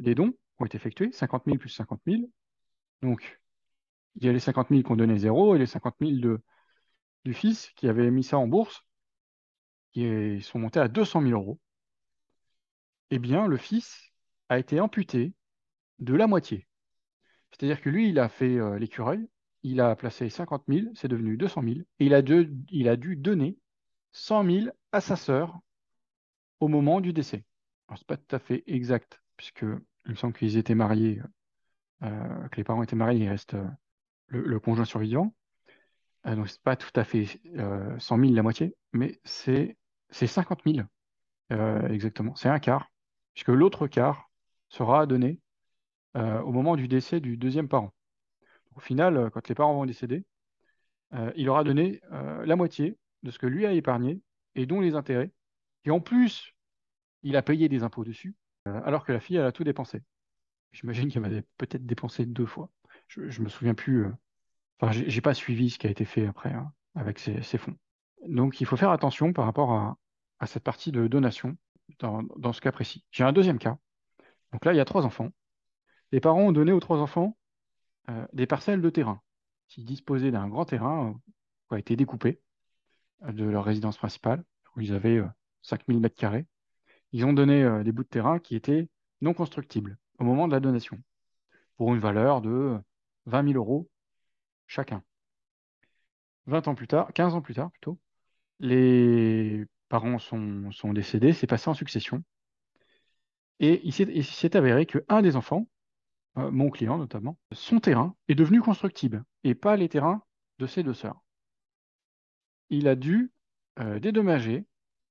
des 0.00 0.14
dons 0.14 0.32
ont 0.58 0.64
été 0.64 0.76
effectués, 0.76 1.12
50 1.12 1.44
000 1.44 1.58
plus 1.58 1.68
50 1.68 2.00
000. 2.06 2.22
Donc, 3.02 3.40
il 4.16 4.24
y 4.26 4.28
a 4.28 4.32
les 4.32 4.40
50 4.40 4.68
000 4.70 4.82
qu'on 4.82 4.96
donnait 4.96 5.18
zéro 5.18 5.54
et 5.56 5.58
les 5.58 5.66
50 5.66 5.96
000 6.00 6.12
de, 6.20 6.40
du 7.24 7.34
fils 7.34 7.70
qui 7.76 7.88
avait 7.88 8.10
mis 8.10 8.24
ça 8.24 8.38
en 8.38 8.46
bourse, 8.48 8.84
qui 9.92 10.40
sont 10.42 10.58
montés 10.58 10.80
à 10.80 10.88
200 10.88 11.22
000 11.22 11.32
euros. 11.40 11.60
eh 13.10 13.18
bien, 13.18 13.46
le 13.46 13.56
fils 13.56 14.12
a 14.48 14.58
été 14.58 14.80
amputé 14.80 15.34
de 16.00 16.14
la 16.14 16.26
moitié. 16.26 16.66
C'est-à-dire 17.52 17.80
que 17.80 17.90
lui, 17.90 18.08
il 18.10 18.18
a 18.18 18.28
fait 18.28 18.56
euh, 18.58 18.78
l'écureuil, 18.78 19.28
il 19.62 19.80
a 19.80 19.96
placé 19.96 20.30
50 20.30 20.64
000, 20.68 20.88
c'est 20.94 21.08
devenu 21.08 21.36
200 21.36 21.62
000, 21.62 21.80
et 22.00 22.06
il 22.06 22.14
a, 22.14 22.22
il 22.70 22.88
a 22.88 22.96
dû 22.96 23.16
donner 23.16 23.58
100 24.12 24.44
000 24.44 24.66
à 24.92 25.00
sa 25.00 25.16
sœur 25.16 25.60
au 26.60 26.68
moment 26.68 27.00
du 27.00 27.12
décès. 27.12 27.44
Alors, 27.88 27.98
c'est 27.98 28.06
pas 28.06 28.16
tout 28.16 28.36
à 28.36 28.38
fait 28.38 28.62
exact, 28.66 29.20
puisque 29.36 29.62
il 29.62 30.10
me 30.12 30.14
semble 30.14 30.34
qu'ils 30.34 30.56
étaient 30.56 30.74
mariés, 30.74 31.20
euh, 32.02 32.48
que 32.48 32.56
les 32.56 32.64
parents 32.64 32.82
étaient 32.82 32.96
mariés, 32.96 33.24
il 33.24 33.28
reste 33.28 33.54
euh, 33.54 33.66
le, 34.30 34.58
conjoint 34.60 34.84
survivant. 34.84 35.34
Donc, 36.24 36.36
donc, 36.36 36.48
c'est 36.48 36.62
pas 36.62 36.76
tout 36.76 36.92
à 36.94 37.04
fait 37.04 37.26
100 37.98 38.18
000 38.18 38.32
la 38.32 38.42
moitié, 38.42 38.74
mais 38.92 39.20
c'est 39.24 39.76
50 40.10 40.62
000 40.66 40.86
exactement. 41.88 42.34
C'est 42.34 42.48
un 42.48 42.58
quart, 42.58 42.90
puisque 43.34 43.48
l'autre 43.48 43.86
quart 43.86 44.30
sera 44.68 45.06
donné 45.06 45.38
au 46.14 46.52
moment 46.52 46.76
du 46.76 46.88
décès 46.88 47.20
du 47.20 47.36
deuxième 47.36 47.68
parent. 47.68 47.92
Au 48.76 48.80
final, 48.80 49.30
quand 49.32 49.48
les 49.48 49.54
parents 49.54 49.74
vont 49.74 49.86
décéder, 49.86 50.24
il 51.36 51.48
aura 51.48 51.64
donné 51.64 52.00
la 52.10 52.56
moitié 52.56 52.96
de 53.22 53.30
ce 53.30 53.38
que 53.38 53.46
lui 53.46 53.66
a 53.66 53.72
épargné 53.72 54.20
et 54.54 54.66
dont 54.66 54.80
les 54.80 54.94
intérêts. 54.94 55.30
Et 55.84 55.90
en 55.90 56.00
plus, 56.00 56.54
il 57.22 57.36
a 57.36 57.42
payé 57.42 57.68
des 57.68 57.82
impôts 57.82 58.04
dessus, 58.04 58.34
alors 58.64 59.04
que 59.04 59.12
la 59.12 59.20
fille, 59.20 59.36
elle 59.36 59.44
a 59.44 59.52
tout 59.52 59.64
dépensé. 59.64 60.02
J'imagine 60.72 61.10
qu'elle 61.10 61.24
avait 61.24 61.44
peut-être 61.56 61.84
dépensé 61.84 62.26
deux 62.26 62.46
fois. 62.46 62.70
Je, 63.10 63.40
ne 63.40 63.44
me 63.44 63.48
souviens 63.48 63.74
plus. 63.74 64.06
Enfin, 64.78 64.92
j'ai 64.92 65.20
pas 65.20 65.34
suivi 65.34 65.70
ce 65.70 65.78
qui 65.78 65.86
a 65.88 65.90
été 65.90 66.04
fait 66.04 66.26
après 66.26 66.52
hein, 66.52 66.72
avec 66.94 67.18
ces, 67.18 67.58
fonds. 67.58 67.76
Donc, 68.26 68.60
il 68.60 68.66
faut 68.66 68.76
faire 68.76 68.90
attention 68.90 69.32
par 69.32 69.44
rapport 69.44 69.72
à, 69.72 70.46
cette 70.46 70.62
partie 70.62 70.92
de 70.92 71.06
donation 71.08 71.56
dans, 71.98 72.52
ce 72.52 72.60
cas 72.60 72.72
précis. 72.72 73.04
J'ai 73.10 73.24
un 73.24 73.32
deuxième 73.32 73.58
cas. 73.58 73.78
Donc 74.52 74.64
là, 74.64 74.72
il 74.72 74.76
y 74.76 74.80
a 74.80 74.84
trois 74.84 75.04
enfants. 75.04 75.30
Les 76.12 76.20
parents 76.20 76.42
ont 76.42 76.52
donné 76.52 76.72
aux 76.72 76.80
trois 76.80 76.98
enfants 76.98 77.36
euh, 78.08 78.26
des 78.32 78.46
parcelles 78.46 78.80
de 78.80 78.90
terrain. 78.90 79.20
Ils 79.76 79.84
disposaient 79.84 80.30
d'un 80.30 80.48
grand 80.48 80.64
terrain 80.64 81.10
euh, 81.10 81.12
qui 81.68 81.74
a 81.74 81.78
été 81.78 81.96
découpé 81.96 82.40
euh, 83.24 83.32
de 83.32 83.44
leur 83.44 83.64
résidence 83.64 83.98
principale, 83.98 84.44
où 84.76 84.80
ils 84.80 84.94
avaient 84.94 85.20
5000 85.62 85.98
mètres 85.98 86.16
carrés. 86.16 86.46
Ils 87.12 87.24
ont 87.24 87.32
donné 87.32 87.82
des 87.82 87.90
bouts 87.90 88.04
de 88.04 88.08
terrain 88.08 88.38
qui 88.38 88.54
étaient 88.54 88.88
non 89.20 89.34
constructibles 89.34 89.98
au 90.20 90.24
moment 90.24 90.46
de 90.46 90.52
la 90.52 90.60
donation, 90.60 90.96
pour 91.76 91.92
une 91.92 92.00
valeur 92.00 92.40
de 92.40 92.78
20 93.30 93.52
000 93.52 93.54
euros 93.56 93.88
chacun. 94.66 95.02
20 96.46 96.68
ans 96.68 96.74
plus 96.74 96.88
tard, 96.88 97.12
15 97.14 97.34
ans 97.34 97.42
plus 97.42 97.54
tard 97.54 97.70
plutôt, 97.70 97.98
les 98.60 99.64
parents 99.88 100.18
sont, 100.18 100.92
décédés, 100.92 101.32
c'est 101.32 101.46
passé 101.46 101.70
en 101.70 101.74
succession. 101.74 102.22
Et 103.60 103.80
il 103.84 104.24
s'est 104.24 104.56
avéré 104.56 104.86
qu'un 104.86 105.22
des 105.22 105.36
enfants 105.36 105.66
euh, 106.38 106.50
mon 106.50 106.70
client 106.70 106.98
notamment, 106.98 107.38
son 107.52 107.80
terrain 107.80 108.14
est 108.28 108.34
devenu 108.34 108.60
constructible 108.60 109.24
et 109.42 109.54
pas 109.54 109.76
les 109.76 109.88
terrains 109.88 110.22
de 110.58 110.66
ses 110.66 110.82
deux 110.82 110.94
sœurs. 110.94 111.20
Il 112.68 112.86
a 112.86 112.94
dû 112.94 113.32
euh, 113.80 113.98
dédommager 113.98 114.64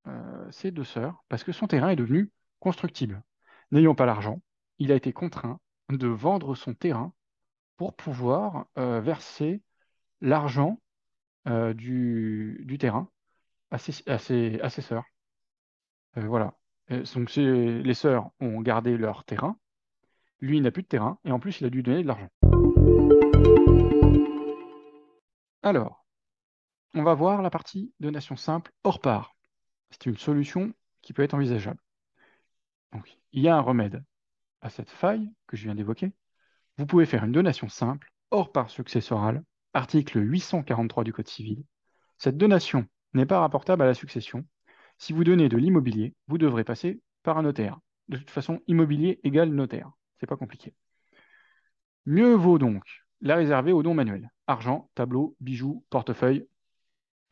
euh, 0.07 0.51
ses 0.51 0.71
deux 0.71 0.85
sœurs 0.85 1.23
parce 1.27 1.43
que 1.43 1.51
son 1.51 1.67
terrain 1.67 1.89
est 1.89 1.97
devenu 1.97 2.31
constructible. 2.59 3.21
N'ayant 3.71 3.95
pas 3.95 4.05
l'argent, 4.05 4.41
il 4.77 4.91
a 4.91 4.95
été 4.95 5.11
contraint 5.11 5.59
de 5.89 6.07
vendre 6.07 6.55
son 6.55 6.73
terrain 6.73 7.13
pour 7.79 7.95
pouvoir 7.95 8.67
verser 8.75 9.63
l'argent 10.21 10.79
du, 11.45 12.77
terrain 12.79 13.09
à 13.71 13.77
ses, 13.79 14.61
sœurs. 14.81 15.05
voilà. 16.15 16.53
donc 16.89 17.35
les 17.35 17.93
sœurs 17.93 18.29
ont 18.39 18.61
gardé 18.61 18.97
leur 18.97 19.23
terrain 19.23 19.57
lui, 20.41 20.57
il 20.57 20.63
n'a 20.63 20.71
plus 20.71 20.83
de 20.83 20.87
terrain, 20.87 21.19
et 21.25 21.31
en 21.31 21.39
plus, 21.39 21.59
il 21.59 21.65
a 21.65 21.69
dû 21.69 21.83
donner 21.83 22.03
de 22.03 22.07
l'argent. 22.07 22.29
Alors, 25.63 26.05
on 26.93 27.03
va 27.03 27.13
voir 27.13 27.41
la 27.41 27.49
partie 27.49 27.93
donation 27.99 28.35
simple 28.35 28.71
hors 28.83 29.01
part. 29.01 29.35
C'est 29.91 30.05
une 30.05 30.17
solution 30.17 30.73
qui 31.01 31.13
peut 31.13 31.23
être 31.23 31.33
envisageable. 31.33 31.79
Il 33.33 33.41
y 33.41 33.49
a 33.49 33.55
un 33.55 33.61
remède 33.61 34.03
à 34.61 34.69
cette 34.69 34.89
faille 34.89 35.29
que 35.47 35.57
je 35.57 35.65
viens 35.65 35.75
d'évoquer. 35.75 36.11
Vous 36.79 36.85
pouvez 36.85 37.05
faire 37.05 37.25
une 37.25 37.33
donation 37.33 37.67
simple 37.67 38.09
hors 38.31 38.53
part 38.53 38.69
successorale, 38.69 39.43
article 39.73 40.17
843 40.21 41.03
du 41.03 41.11
Code 41.11 41.27
civil. 41.27 41.65
Cette 42.17 42.37
donation 42.37 42.87
n'est 43.13 43.25
pas 43.25 43.41
rapportable 43.41 43.81
à 43.81 43.85
la 43.85 43.93
succession. 43.93 44.45
Si 44.97 45.11
vous 45.11 45.25
donnez 45.25 45.49
de 45.49 45.57
l'immobilier, 45.57 46.15
vous 46.27 46.37
devrez 46.37 46.63
passer 46.63 47.01
par 47.21 47.37
un 47.37 47.41
notaire. 47.41 47.77
De 48.07 48.15
toute 48.15 48.29
façon, 48.29 48.61
immobilier 48.67 49.19
égale 49.25 49.49
notaire. 49.49 49.91
C'est 50.21 50.25
pas 50.25 50.37
compliqué. 50.37 50.73
Mieux 52.05 52.33
vaut 52.33 52.59
donc 52.59 52.85
la 53.19 53.35
réserver 53.35 53.73
aux 53.73 53.83
dons 53.83 53.93
manuels. 53.93 54.31
Argent, 54.47 54.89
tableau, 54.95 55.35
bijoux, 55.41 55.83
portefeuille, 55.89 56.47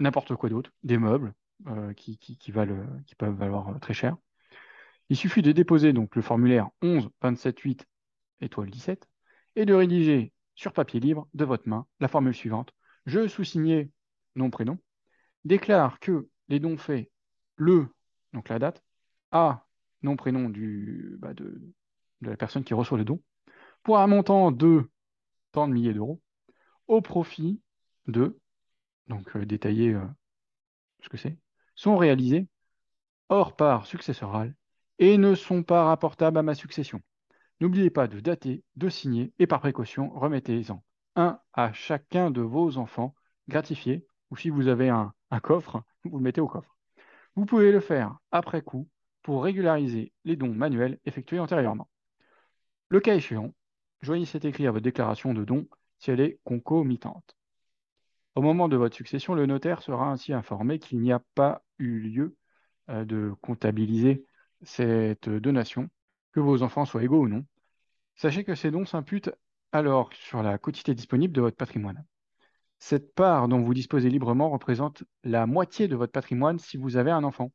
n'importe 0.01 0.35
quoi 0.35 0.49
d'autre, 0.49 0.73
des 0.83 0.97
meubles 0.97 1.33
euh, 1.67 1.93
qui 1.93 2.19
peuvent 3.17 3.33
valoir 3.33 3.69
euh, 3.69 3.79
très 3.79 3.93
cher. 3.93 4.17
Il 5.07 5.15
suffit 5.15 5.41
de 5.41 5.53
déposer 5.53 5.93
donc 5.93 6.17
le 6.17 6.21
formulaire 6.21 6.67
11 6.81 7.09
27 7.21 7.57
8 7.61 7.87
étoile 8.41 8.69
17 8.69 9.07
et 9.57 9.65
de 9.65 9.73
rédiger 9.73 10.31
sur 10.55 10.71
papier 10.71 10.99
libre 10.99 11.27
de 11.33 11.43
votre 11.43 11.67
main 11.67 11.85
la 11.99 12.07
formule 12.07 12.33
suivante. 12.33 12.73
Je 13.05 13.27
sous-signé 13.27 13.91
nom 14.35 14.49
prénom 14.49 14.77
déclare 15.43 15.99
que 15.99 16.29
les 16.47 16.59
dons 16.59 16.77
faits 16.77 17.11
le 17.55 17.87
donc 18.33 18.49
la 18.49 18.59
date 18.59 18.83
à 19.31 19.65
nom 20.03 20.15
prénom 20.15 20.49
du 20.49 21.17
bah 21.19 21.33
de, 21.33 21.73
la 22.21 22.37
personne 22.37 22.63
qui 22.63 22.73
reçoit 22.73 22.97
le 22.97 23.05
don, 23.05 23.21
pour 23.83 23.97
un 23.97 24.07
montant 24.07 24.51
de 24.51 24.89
tant 25.51 25.67
de 25.67 25.73
milliers 25.73 25.93
d'euros, 25.93 26.21
au 26.87 27.01
profit 27.01 27.61
de, 28.07 28.39
donc 29.07 29.35
euh, 29.35 29.45
détailler 29.45 29.93
euh, 29.93 30.05
ce 31.01 31.09
que 31.09 31.17
c'est, 31.17 31.37
sont 31.75 31.97
réalisés 31.97 32.47
hors 33.29 33.55
part 33.55 33.85
successorale 33.85 34.55
et 34.99 35.17
ne 35.17 35.35
sont 35.35 35.63
pas 35.63 35.85
rapportables 35.85 36.37
à 36.37 36.43
ma 36.43 36.55
succession. 36.55 37.01
N'oubliez 37.59 37.89
pas 37.89 38.07
de 38.07 38.19
dater, 38.19 38.63
de 38.75 38.89
signer 38.89 39.33
et 39.39 39.47
par 39.47 39.59
précaution, 39.59 40.09
remettez-en 40.11 40.83
un 41.15 41.39
à 41.53 41.73
chacun 41.73 42.29
de 42.29 42.41
vos 42.41 42.77
enfants 42.77 43.15
gratifiés 43.47 44.05
ou 44.29 44.37
si 44.37 44.49
vous 44.49 44.67
avez 44.67 44.89
un, 44.89 45.13
coffre, 45.41 45.83
vous 46.03 46.17
le 46.17 46.23
mettez 46.23 46.41
au 46.41 46.47
coffre. 46.47 46.77
Vous 47.35 47.45
pouvez 47.45 47.71
le 47.71 47.79
faire 47.79 48.17
après 48.31 48.61
coup 48.61 48.87
pour 49.23 49.43
régulariser 49.43 50.13
les 50.23 50.35
dons 50.35 50.53
manuels 50.53 50.99
effectués 51.05 51.39
antérieurement. 51.39 51.89
Le 52.89 52.99
cas 52.99 53.15
échéant, 53.15 53.53
joignez 54.01 54.25
cet 54.25 54.45
écrit 54.45 54.67
à 54.67 54.71
votre 54.71 54.83
déclaration 54.83 55.33
de 55.33 55.43
don 55.43 55.67
si 55.97 56.11
elle 56.11 56.19
est 56.19 56.39
concomitante. 56.43 57.35
Au 58.35 58.41
moment 58.41 58.69
de 58.69 58.77
votre 58.77 58.95
succession, 58.95 59.33
le 59.33 59.47
notaire 59.47 59.81
sera 59.81 60.11
ainsi 60.11 60.31
informé 60.31 60.77
qu'il 60.77 60.99
n'y 60.99 61.11
a 61.11 61.23
pas 61.33 61.63
eu 61.79 61.99
lieu 61.99 62.37
euh, 62.89 63.03
de 63.03 63.33
comptabiliser 63.41 64.25
cette 64.61 65.29
donation, 65.29 65.89
que 66.37 66.41
vos 66.41 66.61
enfants 66.61 66.85
soient 66.85 67.03
égaux 67.03 67.23
ou 67.23 67.27
non. 67.27 67.43
Sachez 68.13 68.43
que 68.43 68.53
ces 68.53 68.69
dons 68.69 68.85
s'imputent 68.85 69.31
alors 69.71 70.13
sur 70.13 70.43
la 70.43 70.59
quotité 70.59 70.93
disponible 70.93 71.33
de 71.33 71.41
votre 71.41 71.57
patrimoine. 71.57 72.05
Cette 72.77 73.15
part 73.15 73.47
dont 73.47 73.63
vous 73.63 73.73
disposez 73.73 74.11
librement 74.11 74.51
représente 74.51 75.03
la 75.23 75.47
moitié 75.47 75.87
de 75.87 75.95
votre 75.95 76.11
patrimoine 76.11 76.59
si 76.59 76.77
vous 76.77 76.95
avez 76.95 77.09
un 77.09 77.23
enfant. 77.23 77.51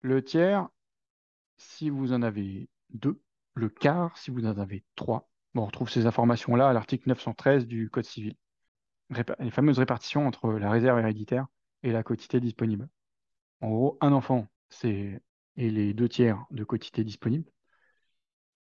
Le 0.00 0.22
tiers 0.22 0.68
si 1.56 1.90
vous 1.90 2.12
en 2.12 2.22
avez 2.22 2.68
deux 2.90 3.20
le 3.54 3.68
quart 3.68 4.16
si 4.16 4.30
vous 4.30 4.46
en 4.46 4.58
avez 4.58 4.84
trois. 4.94 5.28
on 5.56 5.66
retrouve 5.66 5.90
ces 5.90 6.06
informations-là 6.06 6.68
à 6.68 6.72
l'article 6.72 7.08
913 7.08 7.66
du 7.66 7.90
Code 7.90 8.04
civil. 8.04 8.36
les 9.40 9.50
fameuses 9.50 9.80
répartitions 9.80 10.24
entre 10.24 10.52
la 10.52 10.70
réserve 10.70 11.00
héréditaire 11.00 11.48
et 11.82 11.90
la 11.90 12.04
quotité 12.04 12.38
disponible. 12.38 12.88
En 13.60 13.70
gros, 13.70 13.98
un 14.00 14.12
enfant, 14.12 14.46
c'est 14.68 15.20
et 15.56 15.70
les 15.70 15.94
deux 15.94 16.08
tiers 16.08 16.44
de 16.52 16.62
quotité 16.62 17.02
disponible. 17.02 17.50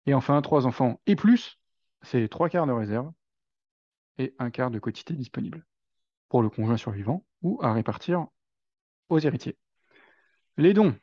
Et 0.05 0.13
enfin, 0.13 0.41
trois 0.41 0.65
enfants 0.67 0.99
et 1.05 1.15
plus, 1.15 1.59
c'est 2.01 2.27
trois 2.27 2.49
quarts 2.49 2.67
de 2.67 2.71
réserve 2.71 3.11
et 4.17 4.35
un 4.39 4.49
quart 4.49 4.71
de 4.71 4.79
quotité 4.79 5.13
disponible 5.13 5.65
pour 6.29 6.41
le 6.41 6.49
conjoint 6.49 6.77
survivant 6.77 7.25
ou 7.41 7.59
à 7.61 7.73
répartir 7.73 8.27
aux 9.09 9.19
héritiers. 9.19 9.57
Les 10.57 10.73
dons, 10.73 10.95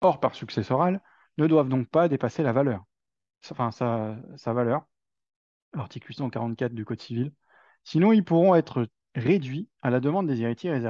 hors 0.00 0.20
par 0.20 0.34
successoral, 0.34 1.00
ne 1.38 1.46
doivent 1.46 1.68
donc 1.68 1.88
pas 1.88 2.08
dépasser 2.08 2.42
la 2.42 2.52
valeur 2.52 2.84
enfin, 3.50 3.70
sa, 3.70 4.52
valeur, 4.52 4.86
l'article 5.74 6.08
844 6.08 6.74
du 6.74 6.84
Code 6.84 7.00
civil. 7.00 7.32
Sinon, 7.84 8.12
ils 8.12 8.24
pourront 8.24 8.54
être 8.54 8.88
réduits 9.14 9.68
à 9.82 9.90
la 9.90 10.00
demande 10.00 10.26
des 10.26 10.42
héritiers 10.42 10.80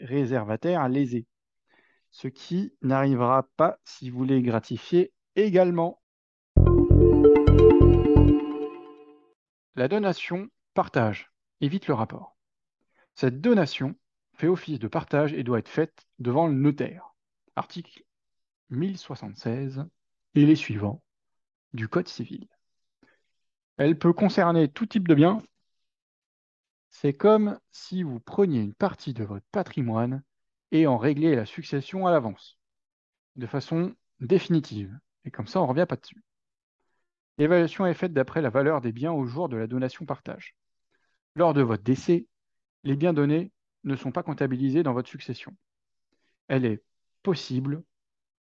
réservataires 0.00 0.88
lésés, 0.88 1.26
ce 2.10 2.28
qui 2.28 2.72
n'arrivera 2.82 3.48
pas 3.56 3.78
si 3.84 4.10
vous 4.10 4.24
les 4.24 4.42
gratifiez 4.42 5.12
également. 5.36 6.00
La 9.78 9.86
donation 9.86 10.48
partage 10.74 11.30
évite 11.60 11.86
le 11.86 11.94
rapport. 11.94 12.36
Cette 13.14 13.40
donation 13.40 13.94
fait 14.32 14.48
office 14.48 14.80
de 14.80 14.88
partage 14.88 15.32
et 15.34 15.44
doit 15.44 15.60
être 15.60 15.68
faite 15.68 16.08
devant 16.18 16.48
le 16.48 16.52
notaire. 16.52 17.14
Article 17.54 18.02
1076 18.70 19.84
et 20.34 20.46
les 20.46 20.56
suivants 20.56 21.00
du 21.74 21.86
Code 21.86 22.08
civil. 22.08 22.48
Elle 23.76 23.96
peut 23.96 24.12
concerner 24.12 24.66
tout 24.66 24.86
type 24.86 25.06
de 25.06 25.14
biens. 25.14 25.44
C'est 26.90 27.14
comme 27.14 27.56
si 27.70 28.02
vous 28.02 28.18
preniez 28.18 28.62
une 28.62 28.74
partie 28.74 29.14
de 29.14 29.22
votre 29.22 29.46
patrimoine 29.52 30.24
et 30.72 30.88
en 30.88 30.98
régliez 30.98 31.36
la 31.36 31.46
succession 31.46 32.04
à 32.04 32.10
l'avance, 32.10 32.58
de 33.36 33.46
façon 33.46 33.94
définitive. 34.18 34.98
Et 35.24 35.30
comme 35.30 35.46
ça, 35.46 35.60
on 35.60 35.66
ne 35.66 35.68
revient 35.68 35.86
pas 35.88 35.94
dessus. 35.94 36.24
L'évaluation 37.38 37.86
est 37.86 37.94
faite 37.94 38.12
d'après 38.12 38.42
la 38.42 38.50
valeur 38.50 38.80
des 38.80 38.92
biens 38.92 39.12
au 39.12 39.24
jour 39.24 39.48
de 39.48 39.56
la 39.56 39.68
donation-partage. 39.68 40.56
Lors 41.36 41.54
de 41.54 41.62
votre 41.62 41.84
décès, 41.84 42.26
les 42.82 42.96
biens 42.96 43.12
donnés 43.12 43.52
ne 43.84 43.94
sont 43.94 44.10
pas 44.10 44.24
comptabilisés 44.24 44.82
dans 44.82 44.92
votre 44.92 45.08
succession. 45.08 45.56
Elle 46.48 46.64
est 46.64 46.82
possible 47.22 47.84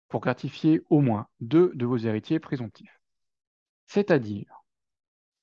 pour 0.08 0.20
gratifier 0.20 0.82
au 0.90 1.00
moins 1.00 1.26
deux 1.40 1.72
de 1.74 1.86
vos 1.86 1.96
héritiers 1.96 2.38
présomptifs, 2.38 3.00
c'est-à-dire 3.86 4.62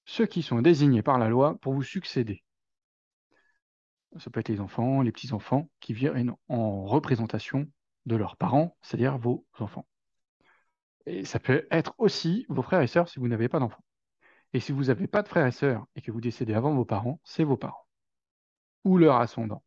ceux 0.06 0.26
qui 0.26 0.44
sont 0.44 0.62
désignés 0.62 1.04
par 1.04 1.20
la 1.20 1.28
loi 1.28 1.58
pour 1.62 1.74
vous 1.74 1.84
succéder. 1.84 2.44
Ça 4.18 4.30
peut 4.30 4.40
être 4.40 4.50
les 4.50 4.62
enfants, 4.62 5.02
les 5.02 5.12
petits-enfants 5.12 5.70
qui 5.80 5.94
viennent 5.94 6.34
en 6.48 6.86
représentation 6.86 7.68
de 8.06 8.16
leurs 8.16 8.38
parents, 8.38 8.78
c'est-à-dire 8.82 9.18
vos 9.18 9.46
enfants. 9.60 9.86
Et 11.06 11.26
ça 11.26 11.40
peut 11.40 11.68
être 11.72 11.94
aussi 11.98 12.46
vos 12.50 12.62
frères 12.62 12.82
et 12.82 12.88
sœurs 12.88 13.10
si 13.10 13.20
vous 13.20 13.28
n'avez 13.28 13.50
pas 13.50 13.60
d'enfants. 13.60 13.84
Et 14.54 14.60
si 14.60 14.72
vous 14.72 14.86
n'avez 14.86 15.08
pas 15.08 15.22
de 15.22 15.28
frères 15.28 15.48
et 15.48 15.52
sœurs 15.52 15.86
et 15.96 16.02
que 16.02 16.12
vous 16.12 16.22
décédez 16.22 16.54
avant 16.54 16.74
vos 16.74 16.86
parents, 16.86 17.20
c'est 17.24 17.44
vos 17.44 17.58
parents 17.58 17.86
ou 18.84 18.98
leurs 18.98 19.18
ascendants 19.18 19.64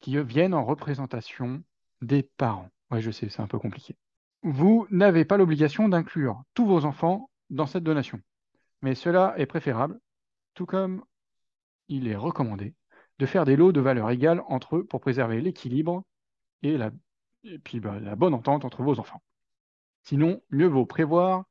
qui 0.00 0.20
viennent 0.22 0.54
en 0.54 0.64
représentation 0.64 1.62
des 2.02 2.22
parents. 2.22 2.70
Oui, 2.90 3.00
je 3.00 3.10
sais, 3.10 3.28
c'est 3.28 3.42
un 3.42 3.46
peu 3.46 3.58
compliqué. 3.58 3.96
Vous 4.42 4.86
n'avez 4.90 5.24
pas 5.24 5.36
l'obligation 5.36 5.88
d'inclure 5.88 6.42
tous 6.54 6.66
vos 6.66 6.84
enfants 6.84 7.30
dans 7.50 7.66
cette 7.66 7.82
donation, 7.82 8.20
mais 8.82 8.94
cela 8.94 9.34
est 9.36 9.46
préférable, 9.46 9.98
tout 10.54 10.66
comme 10.66 11.04
il 11.88 12.06
est 12.06 12.16
recommandé 12.16 12.74
de 13.18 13.26
faire 13.26 13.44
des 13.44 13.56
lots 13.56 13.72
de 13.72 13.80
valeur 13.80 14.10
égale 14.10 14.42
entre 14.46 14.76
eux 14.76 14.84
pour 14.84 15.00
préserver 15.00 15.40
l'équilibre 15.40 16.04
et, 16.62 16.76
la, 16.78 16.92
puis, 17.64 17.80
bah, 17.80 17.98
la 17.98 18.14
bonne 18.14 18.34
entente 18.34 18.64
entre 18.64 18.82
vos 18.82 19.00
enfants. 19.00 19.22
Sinon, 20.08 20.42
mieux 20.48 20.68
vaut 20.68 20.86
prévoir 20.86 21.44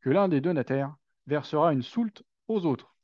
que 0.00 0.10
l'un 0.10 0.26
des 0.26 0.40
donataires 0.40 0.96
versera 1.28 1.72
une 1.72 1.84
soulte 1.84 2.24
aux 2.48 2.66
autres. 2.66 2.96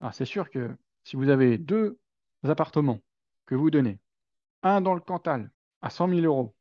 Alors 0.00 0.14
c'est 0.14 0.24
sûr 0.24 0.48
que 0.48 0.78
si 1.02 1.16
vous 1.16 1.28
avez 1.28 1.58
deux 1.58 1.98
appartements 2.44 3.00
que 3.46 3.56
vous 3.56 3.72
donnez, 3.72 3.98
un 4.62 4.80
dans 4.80 4.94
le 4.94 5.00
Cantal 5.00 5.50
à 5.82 5.90
100 5.90 6.08
000 6.10 6.20
euros 6.20 6.54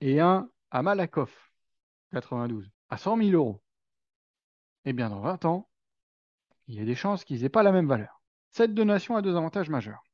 et 0.00 0.20
un 0.20 0.48
à 0.70 0.82
Malakoff, 0.82 1.52
92, 2.12 2.70
à 2.88 2.98
100 2.98 3.16
000 3.16 3.30
euros, 3.30 3.60
eh 4.84 4.92
bien 4.92 5.10
dans 5.10 5.22
20 5.22 5.44
ans, 5.44 5.68
il 6.68 6.76
y 6.76 6.80
a 6.80 6.84
des 6.84 6.94
chances 6.94 7.24
qu'ils 7.24 7.42
n'aient 7.42 7.48
pas 7.48 7.64
la 7.64 7.72
même 7.72 7.88
valeur. 7.88 8.22
Cette 8.52 8.74
donation 8.74 9.16
a 9.16 9.22
deux 9.22 9.34
avantages 9.34 9.70
majeurs. 9.70 10.04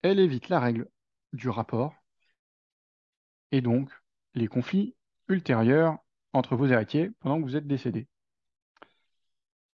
Elle 0.00 0.20
évite 0.20 0.48
la 0.48 0.58
règle 0.58 0.88
du 1.34 1.50
rapport 1.50 1.94
et 3.52 3.60
donc 3.60 3.90
les 4.36 4.46
conflits 4.46 4.94
ultérieurs 5.28 5.98
entre 6.32 6.54
vos 6.54 6.66
héritiers 6.66 7.10
pendant 7.20 7.38
que 7.38 7.44
vous 7.44 7.56
êtes 7.56 7.66
décédé. 7.66 8.06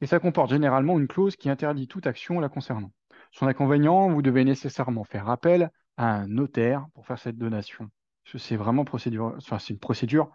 Et 0.02 0.06
ça 0.06 0.20
comporte 0.20 0.52
généralement 0.52 1.00
une 1.00 1.08
clause 1.08 1.36
qui 1.36 1.50
interdit 1.50 1.88
toute 1.88 2.08
action 2.08 2.40
la 2.40 2.50
concernant. 2.50 2.92
Son 3.32 3.48
inconvénient, 3.48 4.10
vous 4.10 4.22
devez 4.22 4.44
nécessairement 4.46 5.04
faire 5.04 5.30
appel 5.30 5.72
à 5.98 6.14
un 6.14 6.28
notaire 6.28 6.86
pour 6.94 7.06
faire 7.06 7.20
cette 7.20 7.38
donation. 7.38 7.90
C'est 8.38 8.56
vraiment 8.56 8.86
une 8.86 9.80
procédure 9.80 10.32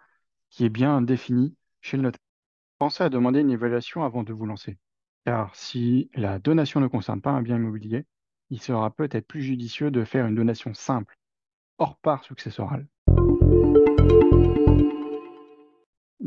qui 0.49 0.65
est 0.65 0.69
bien 0.69 1.01
définie 1.01 1.55
chez 1.81 1.97
le 1.97 2.03
notaire. 2.03 2.19
Pensez 2.77 3.03
à 3.03 3.09
demander 3.09 3.39
une 3.39 3.51
évaluation 3.51 4.03
avant 4.03 4.23
de 4.23 4.33
vous 4.33 4.45
lancer. 4.45 4.77
Car 5.25 5.55
si 5.55 6.09
la 6.13 6.39
donation 6.39 6.79
ne 6.79 6.87
concerne 6.87 7.21
pas 7.21 7.31
un 7.31 7.41
bien 7.41 7.55
immobilier, 7.55 8.05
il 8.49 8.61
sera 8.61 8.91
peut-être 8.91 9.27
plus 9.27 9.41
judicieux 9.41 9.91
de 9.91 10.03
faire 10.03 10.27
une 10.27 10.35
donation 10.35 10.73
simple, 10.73 11.17
hors 11.77 11.97
part 11.97 12.23
successorale. 12.23 12.87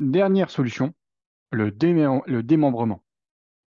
Dernière 0.00 0.48
solution, 0.48 0.94
le, 1.50 1.70
le 1.70 2.42
démembrement. 2.44 3.02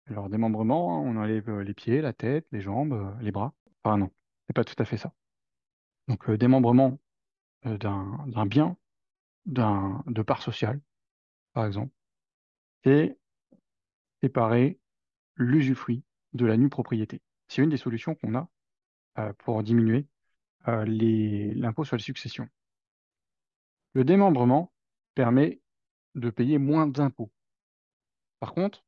Alors, 0.07 0.27
démembrement, 0.27 1.01
on 1.01 1.15
enlève 1.15 1.49
euh, 1.49 1.63
les 1.63 1.73
pieds, 1.73 2.01
la 2.01 2.11
tête, 2.11 2.45
les 2.51 2.59
jambes, 2.59 2.91
euh, 2.91 3.13
les 3.21 3.31
bras. 3.31 3.53
Enfin, 3.81 3.97
non, 3.97 4.11
c'est 4.45 4.53
pas 4.53 4.65
tout 4.65 4.75
à 4.77 4.83
fait 4.83 4.97
ça. 4.97 5.13
Donc, 6.09 6.29
euh, 6.29 6.37
démembrement 6.37 6.99
d'un 7.63 8.45
bien, 8.45 8.75
de 9.45 10.21
part 10.21 10.41
sociale, 10.41 10.81
par 11.53 11.65
exemple, 11.65 11.93
c'est 12.83 13.17
séparer 14.21 14.79
l'usufruit 15.37 16.03
de 16.33 16.45
la 16.45 16.57
nue 16.57 16.69
propriété. 16.69 17.21
C'est 17.47 17.63
une 17.63 17.69
des 17.69 17.77
solutions 17.77 18.15
qu'on 18.15 18.35
a 18.35 19.33
pour 19.39 19.63
diminuer 19.63 20.07
l'impôt 20.65 21.85
sur 21.85 21.95
les 21.95 22.03
successions. 22.03 22.47
Le 23.93 24.03
démembrement 24.03 24.73
permet 25.15 25.61
de 26.15 26.29
payer 26.29 26.57
moins 26.57 26.87
d'impôts. 26.87 27.31
Par 28.39 28.53
contre, 28.53 28.83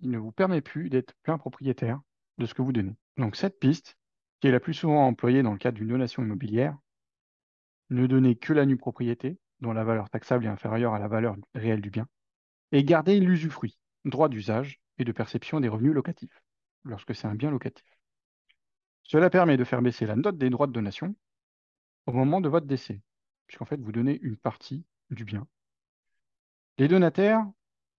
il 0.00 0.10
ne 0.10 0.18
vous 0.18 0.32
permet 0.32 0.60
plus 0.60 0.90
d'être 0.90 1.14
plein 1.22 1.38
propriétaire 1.38 2.00
de 2.38 2.46
ce 2.46 2.54
que 2.54 2.62
vous 2.62 2.72
donnez. 2.72 2.96
Donc 3.16 3.36
cette 3.36 3.58
piste, 3.58 3.96
qui 4.40 4.48
est 4.48 4.52
la 4.52 4.60
plus 4.60 4.74
souvent 4.74 5.06
employée 5.06 5.42
dans 5.42 5.52
le 5.52 5.58
cadre 5.58 5.78
d'une 5.78 5.88
donation 5.88 6.22
immobilière, 6.22 6.76
ne 7.90 8.06
donnez 8.06 8.36
que 8.36 8.52
la 8.52 8.66
nue 8.66 8.76
propriété, 8.76 9.38
dont 9.60 9.72
la 9.72 9.84
valeur 9.84 10.10
taxable 10.10 10.44
est 10.44 10.48
inférieure 10.48 10.94
à 10.94 10.98
la 10.98 11.08
valeur 11.08 11.36
réelle 11.54 11.80
du 11.80 11.90
bien, 11.90 12.06
et 12.72 12.84
gardez 12.84 13.20
l'usufruit, 13.20 13.78
droit 14.04 14.28
d'usage 14.28 14.80
et 14.98 15.04
de 15.04 15.12
perception 15.12 15.60
des 15.60 15.68
revenus 15.68 15.94
locatifs, 15.94 16.42
lorsque 16.84 17.14
c'est 17.14 17.26
un 17.26 17.34
bien 17.34 17.50
locatif. 17.50 17.86
Cela 19.02 19.30
permet 19.30 19.56
de 19.56 19.64
faire 19.64 19.82
baisser 19.82 20.04
la 20.04 20.16
note 20.16 20.36
des 20.36 20.50
droits 20.50 20.66
de 20.66 20.72
donation 20.72 21.14
au 22.06 22.12
moment 22.12 22.40
de 22.40 22.48
votre 22.48 22.66
décès, 22.66 23.00
puisqu'en 23.46 23.64
fait 23.64 23.80
vous 23.80 23.92
donnez 23.92 24.18
une 24.22 24.36
partie 24.36 24.84
du 25.10 25.24
bien. 25.24 25.46
Les 26.78 26.88
donataires 26.88 27.46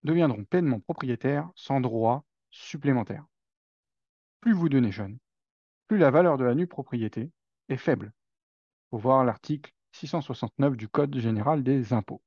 deviendront 0.03 0.43
pleinement 0.43 0.79
propriétaires 0.79 1.49
sans 1.55 1.81
droit 1.81 2.23
supplémentaire. 2.51 3.25
Plus 4.39 4.53
vous 4.53 4.69
donnez 4.69 4.91
jeune, 4.91 5.17
plus 5.87 5.97
la 5.97 6.11
valeur 6.11 6.37
de 6.37 6.43
la 6.43 6.53
nue 6.53 6.67
propriété 6.67 7.31
est 7.69 7.77
faible. 7.77 8.13
Pour 8.89 8.99
voir 8.99 9.25
l'article 9.25 9.73
669 9.93 10.77
du 10.77 10.87
Code 10.87 11.17
général 11.17 11.63
des 11.63 11.91
impôts. 11.91 12.21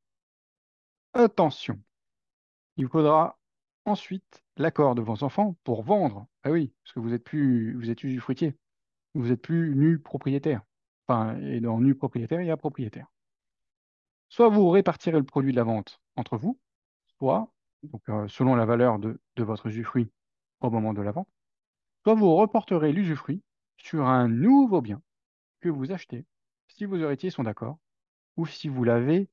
Attention, 1.13 1.81
il 2.77 2.89
faudra 2.89 3.39
ensuite 3.85 4.43
l'accord 4.57 4.95
de 4.95 5.03
vos 5.03 5.23
enfants 5.23 5.57
pour 5.65 5.83
vendre. 5.83 6.27
Ah 6.43 6.51
oui, 6.51 6.73
parce 6.83 6.95
que 6.95 7.01
vous 7.01 7.15
êtes 7.15 7.25
plus, 7.25 7.75
vous 7.75 7.91
êtes 7.91 8.03
usufruitier. 8.03 8.57
Vous 9.15 9.29
n'êtes 9.29 9.43
plus 9.43 9.75
nu 9.77 9.99
propriétaire. 9.99 10.63
Enfin, 11.07 11.37
et 11.39 11.61
dans 11.61 11.81
nu 11.81 11.95
propriétaire, 11.95 12.41
il 12.41 12.47
y 12.47 12.51
a 12.51 12.57
propriétaire. 12.57 13.07
Soit 14.29 14.49
vous 14.49 14.69
répartirez 14.71 15.19
le 15.19 15.25
produit 15.25 15.53
de 15.53 15.57
la 15.57 15.65
vente 15.65 16.01
vous, 16.33 16.59
soit 17.19 17.53
donc 17.83 18.03
euh, 18.09 18.29
selon 18.29 18.55
la 18.55 18.67
valeur 18.67 18.99
de, 18.99 19.19
votre 19.39 19.67
usufruit 19.67 20.11
au 20.61 20.71
moment 20.71 20.93
de 20.93 21.03
la 21.03 21.13
vente, 21.13 21.29
soit 22.05 22.15
vous 22.15 22.35
reporterez 22.35 22.93
l'usufruit 22.93 23.43
sur 23.79 24.07
un 24.07 24.29
nouveau 24.29 24.81
bien 24.81 25.01
que 25.61 25.69
vous 25.69 25.93
achetez, 25.93 26.27
si 26.69 26.85
vos 26.85 26.97
héritiers 26.97 27.31
sont 27.31 27.43
d'accord, 27.43 27.79
ou 28.37 28.47
si 28.47 28.69
vous 28.69 28.85
l'avez 28.85 29.29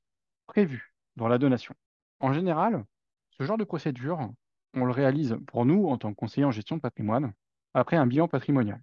prévu 0.46 0.94
dans 1.16 1.28
la 1.28 1.38
donation. 1.38 1.74
En 2.20 2.32
général, 2.32 2.84
ce 3.30 3.44
genre 3.44 3.58
de 3.58 3.64
procédure, 3.64 4.30
on 4.74 4.84
le 4.84 4.92
réalise 4.92 5.36
pour 5.46 5.64
nous 5.64 5.88
en 5.88 5.98
tant 5.98 6.10
que 6.10 6.16
conseiller 6.16 6.44
en 6.44 6.50
gestion 6.50 6.76
de 6.76 6.80
patrimoine, 6.80 7.32
après 7.74 7.96
un 7.96 8.06
bilan 8.06 8.28
patrimonial. 8.28 8.82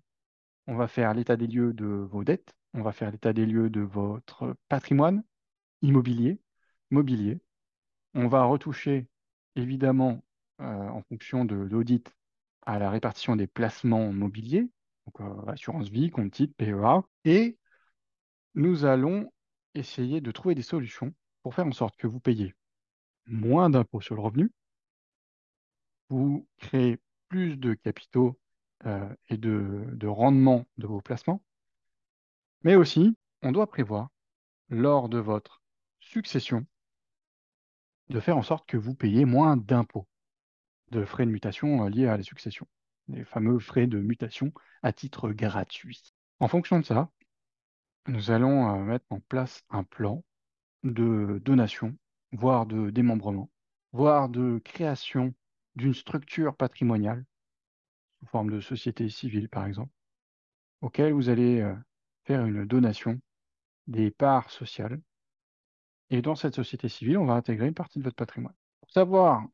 On 0.67 0.75
va 0.75 0.87
faire 0.87 1.13
l'état 1.13 1.35
des 1.35 1.47
lieux 1.47 1.73
de 1.73 1.85
vos 1.85 2.23
dettes, 2.23 2.55
on 2.73 2.81
va 2.81 2.91
faire 2.91 3.11
l'état 3.11 3.33
des 3.33 3.45
lieux 3.45 3.69
de 3.69 3.81
votre 3.81 4.55
patrimoine 4.69 5.23
immobilier, 5.81 6.39
mobilier. 6.89 7.39
On 8.15 8.27
va 8.27 8.45
retoucher 8.45 9.07
évidemment, 9.55 10.23
euh, 10.61 10.63
en 10.63 11.01
fonction 11.03 11.45
de 11.45 11.55
l'audit, 11.55 12.13
à 12.65 12.79
la 12.79 12.89
répartition 12.89 13.35
des 13.35 13.45
placements 13.45 14.11
mobiliers, 14.11 14.69
donc 15.05 15.19
euh, 15.19 15.51
assurance 15.51 15.89
vie, 15.89 16.09
compte 16.09 16.31
titre, 16.31 16.53
PEA, 16.57 17.03
et 17.25 17.57
nous 18.53 18.85
allons 18.85 19.31
essayer 19.73 20.21
de 20.21 20.31
trouver 20.31 20.55
des 20.55 20.61
solutions 20.61 21.13
pour 21.43 21.53
faire 21.53 21.67
en 21.67 21.73
sorte 21.73 21.97
que 21.97 22.07
vous 22.07 22.21
payiez 22.21 22.55
moins 23.25 23.69
d'impôts 23.69 24.01
sur 24.01 24.15
le 24.15 24.21
revenu, 24.21 24.51
vous 26.09 26.47
créez 26.57 26.99
plus 27.27 27.57
de 27.57 27.73
capitaux 27.73 28.39
euh, 28.85 29.13
et 29.29 29.37
de, 29.37 29.85
de 29.91 30.07
rendement 30.07 30.65
de 30.77 30.87
vos 30.87 31.01
placements, 31.01 31.43
mais 32.63 32.75
aussi, 32.75 33.17
on 33.41 33.51
doit 33.51 33.67
prévoir, 33.67 34.09
lors 34.69 35.09
de 35.09 35.19
votre 35.19 35.61
succession, 35.99 36.65
de 38.09 38.19
faire 38.19 38.37
en 38.37 38.43
sorte 38.43 38.67
que 38.67 38.77
vous 38.77 38.95
payiez 38.95 39.25
moins 39.25 39.57
d'impôts, 39.57 40.07
de 40.91 41.05
frais 41.05 41.25
de 41.25 41.31
mutation 41.31 41.85
euh, 41.85 41.89
liés 41.89 42.07
à 42.07 42.17
la 42.17 42.23
succession, 42.23 42.67
les 43.07 43.23
fameux 43.23 43.59
frais 43.59 43.87
de 43.87 43.99
mutation 43.99 44.51
à 44.83 44.93
titre 44.93 45.31
gratuit. 45.31 46.13
En 46.39 46.47
fonction 46.47 46.79
de 46.79 46.85
ça, 46.85 47.09
nous 48.07 48.31
allons 48.31 48.69
euh, 48.69 48.83
mettre 48.83 49.05
en 49.09 49.19
place 49.19 49.63
un 49.69 49.83
plan 49.83 50.23
de 50.83 51.41
donation 51.43 51.97
voire 52.31 52.65
de 52.65 52.89
démembrement, 52.89 53.49
voire 53.91 54.29
de 54.29 54.59
création 54.63 55.33
d'une 55.75 55.93
structure 55.93 56.55
patrimoniale, 56.55 57.25
sous 58.19 58.25
forme 58.27 58.51
de 58.51 58.59
société 58.59 59.09
civile 59.09 59.49
par 59.49 59.65
exemple, 59.65 59.91
auquel 60.81 61.13
vous 61.13 61.29
allez 61.29 61.61
euh, 61.61 61.75
faire 62.25 62.45
une 62.45 62.65
donation 62.65 63.19
des 63.87 64.11
parts 64.11 64.49
sociales. 64.49 65.01
Et 66.09 66.21
dans 66.21 66.35
cette 66.35 66.55
société 66.55 66.87
civile, 66.89 67.17
on 67.17 67.25
va 67.25 67.33
intégrer 67.33 67.67
une 67.67 67.73
partie 67.73 67.99
de 67.99 68.03
votre 68.03 68.15
patrimoine. 68.15 68.53
Pour 68.81 68.91
savoir 68.91 69.45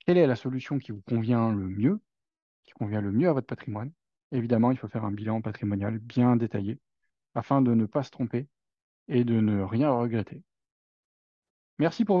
quelle 0.00 0.18
est 0.18 0.26
la 0.26 0.36
solution 0.36 0.78
qui 0.78 0.92
vous 0.92 1.02
convient 1.02 1.50
le 1.52 1.68
mieux, 1.68 2.00
qui 2.64 2.72
convient 2.72 3.00
le 3.00 3.12
mieux 3.12 3.28
à 3.28 3.32
votre 3.32 3.46
patrimoine, 3.46 3.92
évidemment, 4.32 4.70
il 4.70 4.78
faut 4.78 4.88
faire 4.88 5.04
un 5.04 5.12
bilan 5.12 5.40
patrimonial 5.40 5.98
bien 5.98 6.36
détaillé 6.36 6.78
afin 7.34 7.62
de 7.62 7.74
ne 7.74 7.86
pas 7.86 8.02
se 8.02 8.10
tromper 8.10 8.48
et 9.08 9.24
de 9.24 9.40
ne 9.40 9.62
rien 9.62 9.90
regretter. 9.90 10.42
Merci 11.78 12.04
pour 12.04 12.08